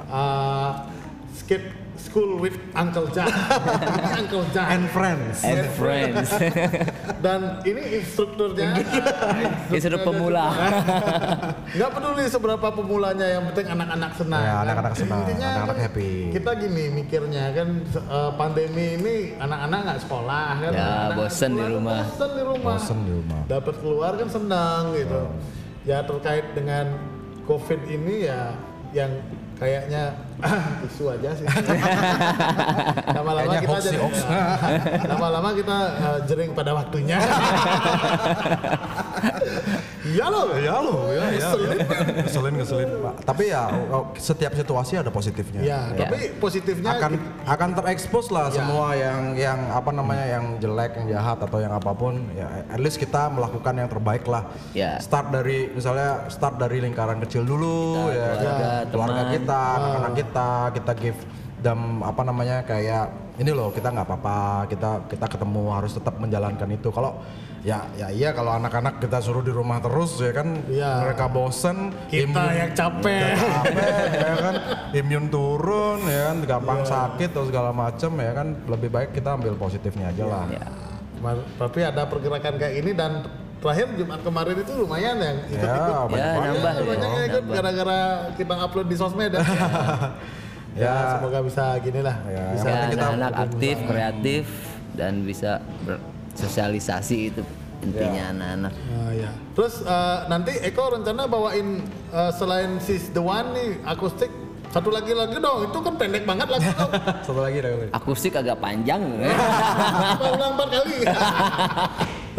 [0.09, 0.85] Uh,
[1.33, 3.27] skate School with Uncle Jack.
[3.99, 4.67] Ini Uncle Jack.
[4.71, 5.43] And friends.
[5.43, 6.31] and friends
[7.25, 8.79] Dan ini instrukturnya.
[9.75, 10.47] Instruktur pemula.
[11.75, 14.39] Nggak peduli seberapa pemulanya, yang penting anak-anak senang.
[14.39, 14.63] Ya, kan?
[14.63, 16.11] anak-anak senang, Intinya anak-anak kan happy.
[16.31, 20.71] Kita gini mikirnya kan eh, pandemi ini anak-anak nggak sekolah kan.
[20.71, 21.99] Ya, Anak-anak bosen di rumah.
[22.07, 22.75] Bosen di rumah.
[22.79, 23.41] Bosen di rumah.
[23.51, 25.21] Dapat keluar kan senang gitu.
[25.83, 26.85] Ya terkait dengan
[27.43, 28.55] COVID ini ya
[28.95, 29.11] yang
[29.59, 30.28] kayaknya
[30.87, 31.45] isu aja sih.
[33.19, 34.15] Lama-lama kita hoax sih, jadi hoax.
[35.11, 37.17] lama-lama kita eh, jering pada waktunya.
[40.09, 40.45] Iya loh.
[40.57, 41.69] Ya lo, ya, ya, Ngeselin.
[41.69, 41.85] ya.
[42.25, 42.89] Ngeselin, ngeselin.
[43.03, 43.15] Pak.
[43.29, 43.63] Tapi ya
[43.93, 45.61] oh, setiap situasi ada positifnya.
[45.61, 47.11] Ya, tapi positifnya akan
[47.45, 48.55] akan terekspos lah Ya.
[48.63, 52.25] semua yang yang apa namanya yang jelek, yang jahat atau yang apa pun.
[52.33, 54.49] Ya, at least kita melakukan yang terbaik lah.
[54.73, 54.97] Ya.
[54.97, 58.83] Start dari misalnya start dari lingkaran kecil dulu, Kita, ya, keluarga, kan?
[58.89, 59.33] keluarga teman.
[59.37, 60.28] kita, anak-anak kita,
[60.71, 61.19] kita give
[61.59, 66.67] them apa namanya kayak ini loh kita nggak apa-apa, kita kita ketemu harus tetap menjalankan
[66.69, 66.87] itu.
[66.89, 67.19] Kalau
[67.59, 71.03] ya ya iya kalau anak-anak kita suruh di rumah terus ya kan Ya.
[71.03, 73.35] mereka bosen kita imun- yang capek.
[73.35, 74.55] capek ya kan
[74.93, 79.55] imun turun ya kan gampang sakit atau segala macem ya kan lebih baik kita ambil
[79.55, 80.67] positifnya aja lah ya.
[81.59, 83.27] Tapi ada pergerakan kayak ini dan
[83.59, 85.67] terakhir Jumat kemarin itu lumayan yang ikut-ikut.
[85.67, 86.49] Ya, banyak Ya, banget.
[86.49, 86.83] nambah ya.
[86.87, 87.99] banyak yang ikut gara-gara
[88.33, 89.41] kita upload di sosmed ya.
[89.43, 89.47] ya,
[90.79, 90.93] Ya.
[91.13, 92.15] semoga bisa gini lah.
[92.25, 94.43] Ya, bisa Ya, kita- anak-anak aktif, kreatif
[94.93, 95.51] dan bisa
[95.83, 97.43] bersosialisasi itu
[97.79, 98.73] intinya anak-anak.
[98.89, 99.31] Ah, ya.
[99.53, 101.79] Terus eh, nanti Eko rencana bawain
[102.09, 104.27] eh, selain Sis The One nih akustik
[104.69, 105.65] satu lagi lagi dong.
[105.65, 106.91] Itu kan pendek banget lagu dong.
[107.25, 108.99] satu lagi deh Akustik agak panjang.
[110.35, 110.97] Ulang empat kali?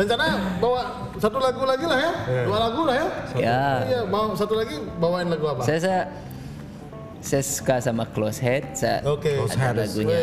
[0.01, 0.24] Rencana
[0.57, 0.80] bawa
[1.20, 2.12] satu lagu lagi lah ya,
[2.48, 3.07] dua lagu lah ya.
[3.36, 3.62] Ya.
[3.84, 5.61] Iya, mau satu lagi bawain lagu apa?
[5.68, 6.01] Saya saya
[7.20, 8.64] saya suka sama Close Head.
[8.72, 9.36] Saya Oke.
[9.36, 10.20] Close ada Head lagunya.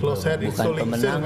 [0.00, 1.20] Close head Bukan pemenang.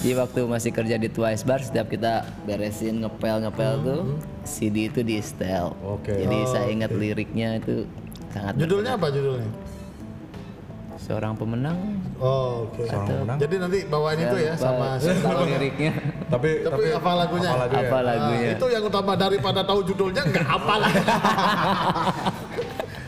[0.00, 4.00] Jadi waktu masih kerja di Twice Bar, setiap kita beresin ngepel ngepel tuh
[4.48, 5.76] CD itu di setel.
[5.84, 6.16] Oke.
[6.16, 7.84] Jadi Oh, saya ingat liriknya itu
[8.32, 9.50] sangat judulnya apa judulnya?
[11.02, 11.76] seorang pemenang.
[12.22, 12.86] Oh, oke.
[12.86, 13.38] Seorang pemenang.
[13.42, 15.92] Jadi nanti bawain itu ya sama tahu liriknya.
[16.32, 17.50] Tapi Tapi apa lagunya?
[17.52, 17.88] apa lagu ya?
[17.92, 18.48] Apa lagunya?
[18.48, 20.92] Nah, itu yang utama daripada tahu judulnya nggak apa lah.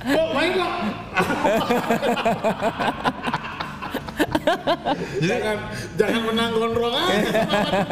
[0.05, 0.73] Kok main kok?
[5.25, 5.57] jangan
[5.97, 7.89] jangan menang gondrong aja kan.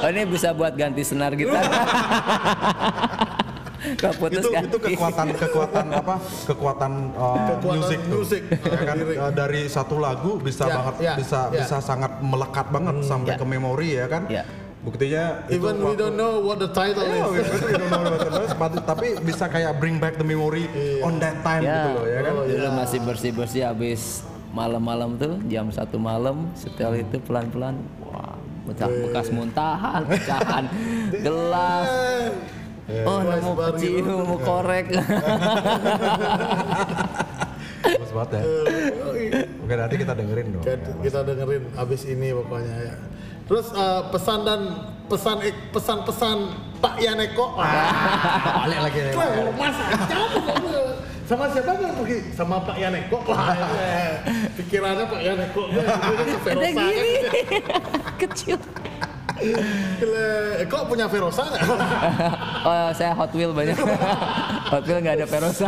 [0.00, 1.60] Oh ini bisa buat ganti senar gitar.
[3.94, 4.62] Kalau putus itu kan?
[4.62, 6.14] itu kekuatan kekuatan apa
[6.44, 8.96] kekuatan, uh, Kekuatan musik tuh musik, ya kan.
[8.96, 11.46] Uh, dari satu lagu bisa Ya, banget ya, bisa ya.
[11.48, 13.38] Hmm, bisa sangat melekat banget sampai ya.
[13.38, 14.42] ke memori ya kan Ya.
[14.80, 17.46] buktinya itu Even we waktu- don't know what the title Yeah, is.
[17.60, 20.66] we don't know what it is, but- tapi bisa kayak bring back the memory
[21.00, 22.70] on that time Ya, gitu loh ya kan Oh, dulu ya.
[22.72, 30.02] masih bersih-bersih habis malam-malam tuh jam satu malam setel itu pelan-pelan wah bekas, bekas muntahan
[30.04, 30.64] pecahan
[31.16, 31.88] gelas
[33.02, 34.86] oh Wah, nemu kecium mau korek
[37.82, 38.42] bagus banget ya
[39.58, 40.94] oke nanti kita dengerin dong Kita, ya.
[41.02, 42.94] kita dengerin abis ini pokoknya ya.
[43.42, 44.60] Terus eh, pesan dan
[45.10, 45.36] pesan
[45.74, 46.36] pesan-pesan
[46.78, 47.58] Pak Yaneko.
[47.58, 49.18] Wah, balik lagi ya.
[49.18, 49.28] Wah,
[49.58, 49.76] Mas.
[51.26, 52.18] Sama siapa kan pergi?
[52.32, 53.18] Sama Pak Yaneko.
[53.26, 53.50] Wah,
[53.82, 54.24] ya.
[54.56, 55.62] pikirannya Pak Yaneko.
[55.74, 55.82] Ya,
[56.46, 56.90] Verosa kan.
[58.24, 58.56] kecil
[59.42, 60.28] Gila.
[60.62, 61.62] Eko punya Verosa nggak?
[62.68, 63.74] oh saya Hot Wheel banyak
[64.72, 65.66] Hot Wheel nggak ada Perosa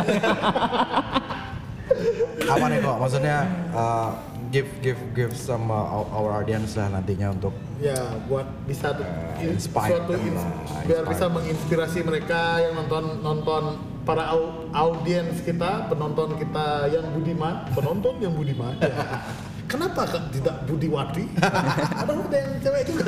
[2.45, 3.37] apa nih kok maksudnya
[3.73, 4.13] uh,
[4.47, 5.81] give give give some uh,
[6.13, 7.97] our- audience lah nantinya untuk ya
[8.29, 9.05] buat bisa tuh
[9.41, 10.49] in- inspire suatu ins- lah,
[10.85, 11.09] biar inspire.
[11.09, 13.63] bisa menginspirasi mereka yang nonton nonton
[14.05, 18.93] para au- audiens kita penonton kita yang budiman penonton yang budiman ya.
[19.65, 23.03] kenapa tidak budiwati ada ada yang cewek juga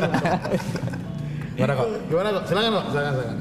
[1.57, 1.87] gimana kok?
[2.05, 2.43] Gimana kok?
[2.45, 3.37] Silakan kok silakan silakan.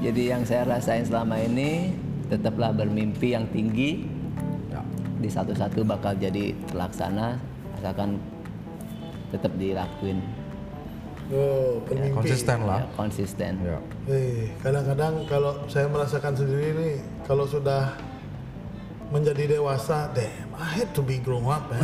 [0.00, 1.94] Jadi yang saya rasain selama ini
[2.26, 4.18] tetaplah bermimpi yang tinggi.
[4.70, 4.82] Ya.
[5.20, 7.38] di satu-satu bakal jadi terlaksana
[7.78, 8.18] asalkan
[9.30, 10.18] tetap dilakuin.
[11.30, 12.82] Oh penimpi konsisten lah.
[12.82, 13.52] Ya, konsisten.
[13.62, 13.78] Ya.
[14.10, 17.94] Eh, kadang-kadang kalau saya merasakan sendiri nih kalau sudah
[19.10, 21.82] menjadi dewasa, damn, I had to be grown up man.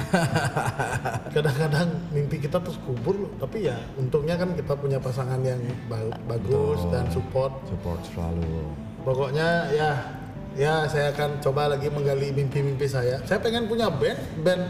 [1.35, 5.59] Kadang-kadang mimpi kita terus kubur loh, tapi ya untungnya kan kita punya pasangan yang
[5.91, 7.51] ba- bagus dan support.
[7.67, 8.71] support selalu
[9.03, 9.91] Pokoknya ya
[10.55, 13.23] ya saya akan coba lagi menggali mimpi-mimpi saya.
[13.27, 14.65] Saya pengen punya band, band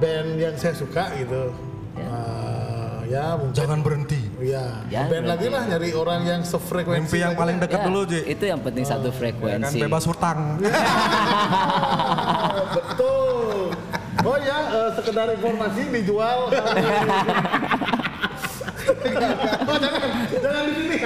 [0.00, 1.52] band yang saya suka gitu.
[2.00, 7.18] Eh, ya mungkin jangan berhenti ya Jangan band lagi lah nyari orang yang sefrekuensi mimpi
[7.22, 10.38] yang paling dekat Ya, dulu Ji itu yang penting satu ya kan frekuensi bebas hutang
[12.74, 13.70] Betul.
[14.24, 16.48] Oh ya, eh, sekedar informasi dijual.
[19.68, 20.00] oh, jangan,
[20.32, 20.96] jangan di sini.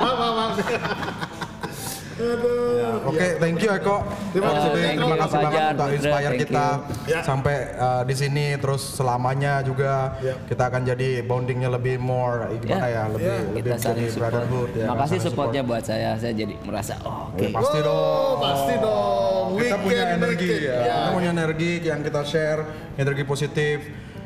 [0.00, 0.56] maaf, maaf, maaf.
[2.14, 3.10] Aduh.
[3.10, 3.96] Oke, thank you Eko.
[4.30, 6.66] Terima kasih, Jadi, thank terima you, kasih banget udah Putra, inspire thank kita
[7.04, 7.20] Ya.
[7.20, 10.34] sampai uh, di sini terus selamanya juga Ya.
[10.46, 13.38] kita akan jadi bondingnya lebih more gimana ya, lebih Ya.
[13.50, 14.86] lebih kita saling jadi support brotherhood ya.
[14.86, 18.36] makasih supportnya buat saya saya jadi merasa oh, oke Ya, pasti Oh, dong.
[18.40, 19.46] Pasti dong.
[19.54, 20.72] Kita punya energi ya.
[20.72, 20.80] Ya.
[20.96, 22.60] Kita punya energi yang kita share,
[22.94, 23.78] energi positif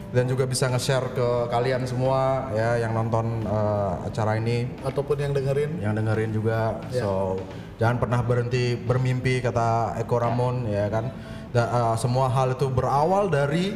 [0.08, 5.32] dan juga bisa nge-share ke kalian semua ya yang nonton uh, acara ini Ataupun yang
[5.32, 5.70] dengerin.
[5.80, 6.80] yang dengerin juga.
[6.88, 7.02] Ya.
[7.02, 7.36] So
[7.78, 11.10] jangan pernah berhenti bermimpi kata Eko Ramon ya kan.
[11.48, 13.72] Da- uh, semua hal itu berawal dari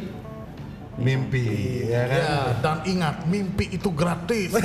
[0.93, 2.21] mimpi ya kan.
[2.21, 4.53] Ya, dan ingat mimpi itu gratis.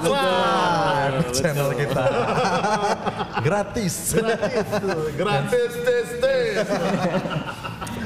[0.00, 2.04] Subscribe channel kita.
[3.46, 4.12] Gratis.
[4.12, 4.68] gratis,
[5.16, 6.60] gratis, tes, tes.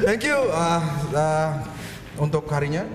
[0.02, 1.48] Thank you uh, uh,
[2.18, 2.86] untuk harinya.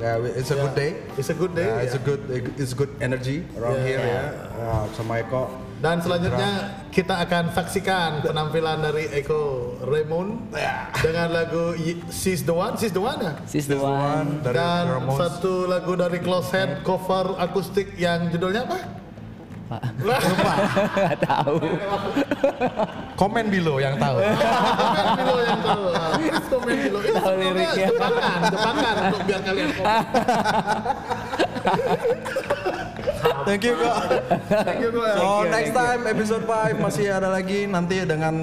[0.00, 0.90] Yeah, it's a good day.
[1.20, 1.68] It's a good day.
[1.68, 2.00] Yeah, it's ya.
[2.00, 2.22] a good
[2.56, 3.86] it's good energy around Yeah.
[3.86, 4.24] here ya.
[4.56, 5.61] Uh, sama Eko.
[5.82, 6.50] Dan selanjutnya
[6.94, 10.54] kita akan saksikan penampilan dari Eko Raymond
[10.94, 11.74] dengan lagu
[12.06, 13.34] She's the One, She's the One ya.
[13.44, 18.78] sis the one Dari Dan satu lagu dari Close Head cover akustik yang judulnya apa?
[19.72, 21.56] nggak tahu
[23.16, 24.20] Komen below yang tahu.
[24.20, 25.84] Komen dulu yang tahu.
[25.90, 26.98] Ah, Please komen dulu.
[27.00, 27.86] Itu Tahu liriknya.
[27.88, 29.96] jebakan, jebakan untuk biar kalian komen.
[33.46, 33.96] Thank you kok.
[34.48, 35.02] Thank you, Go.
[35.02, 38.34] So you, next time episode 5 masih ada lagi nanti dengan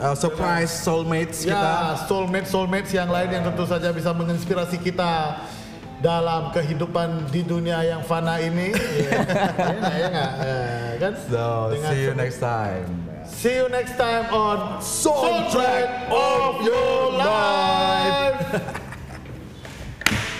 [0.00, 1.56] uh, surprise soulmates kita.
[1.96, 5.40] Ya, soulmate soulmates yang lain yang tentu saja bisa menginspirasi kita
[6.02, 8.74] dalam kehidupan di dunia yang fana ini.
[9.02, 10.32] Iya Ya nggak, ya nggak?
[10.42, 11.12] Eh, kan?
[11.30, 12.86] So, Dengan see you next time.
[13.22, 18.78] See you next time on Soundtrack of Your Life.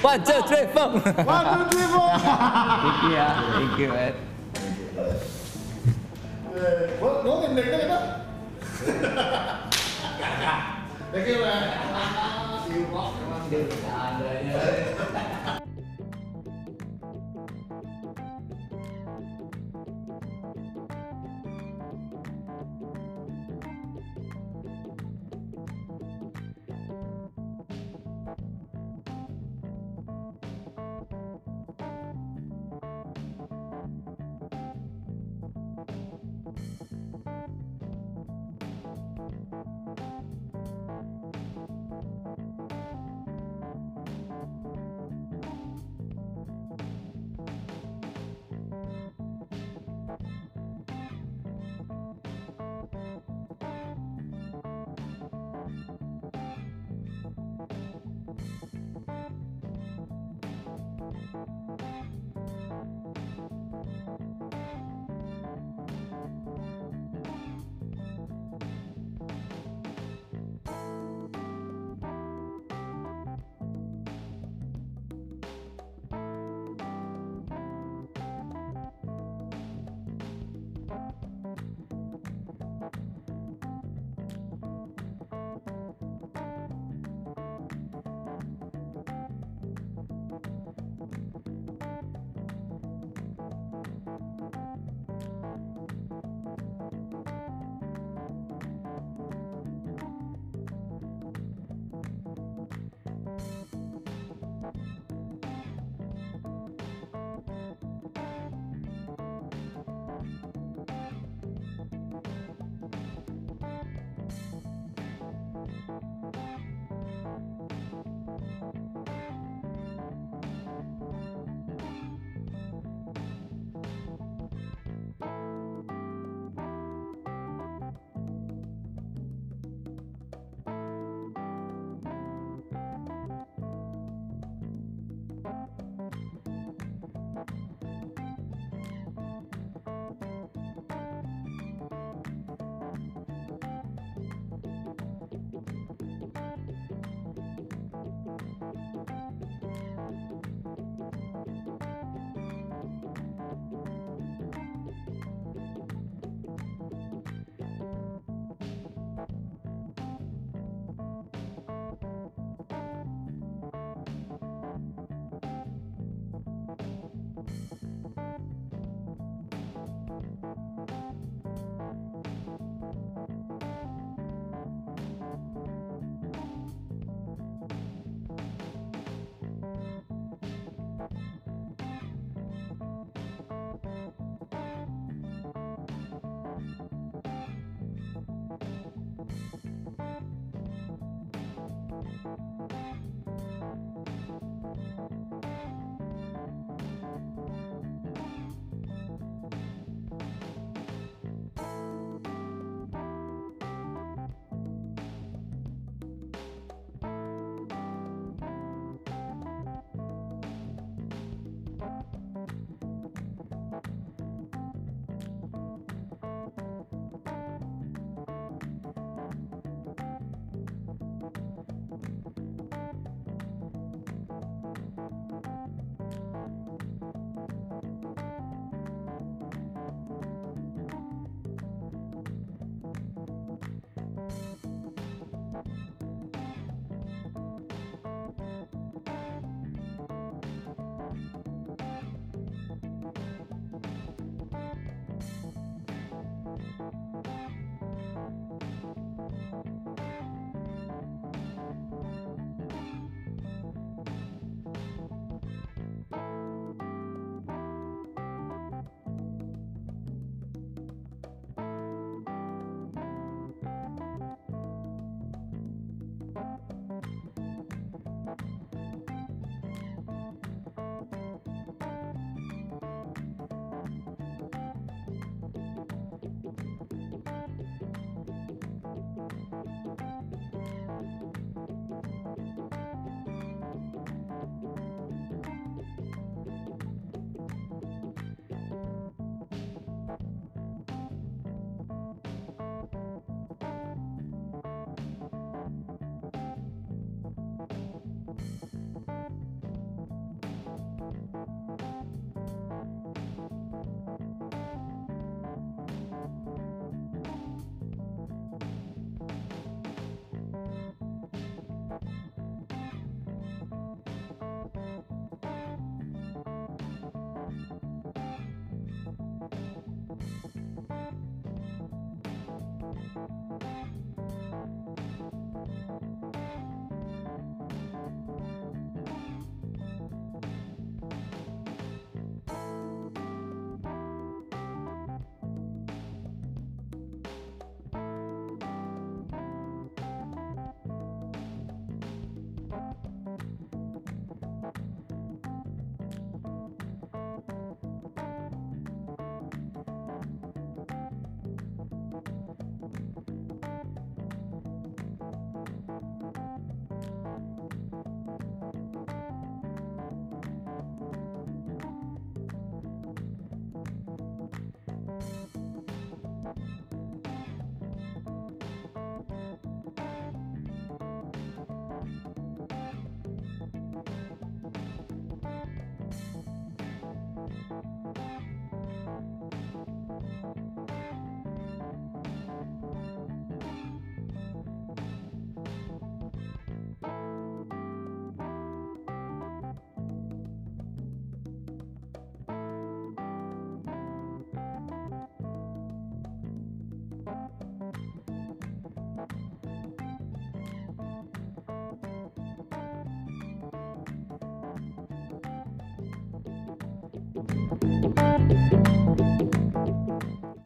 [0.03, 0.89] One, two, three, four.
[0.91, 2.11] One, two, three, four.
[2.19, 4.15] Thank you ya, thank you, Ed.
[6.53, 7.99] Eh, Gua gua ngendeknya kita.
[11.13, 11.63] Thank you, man.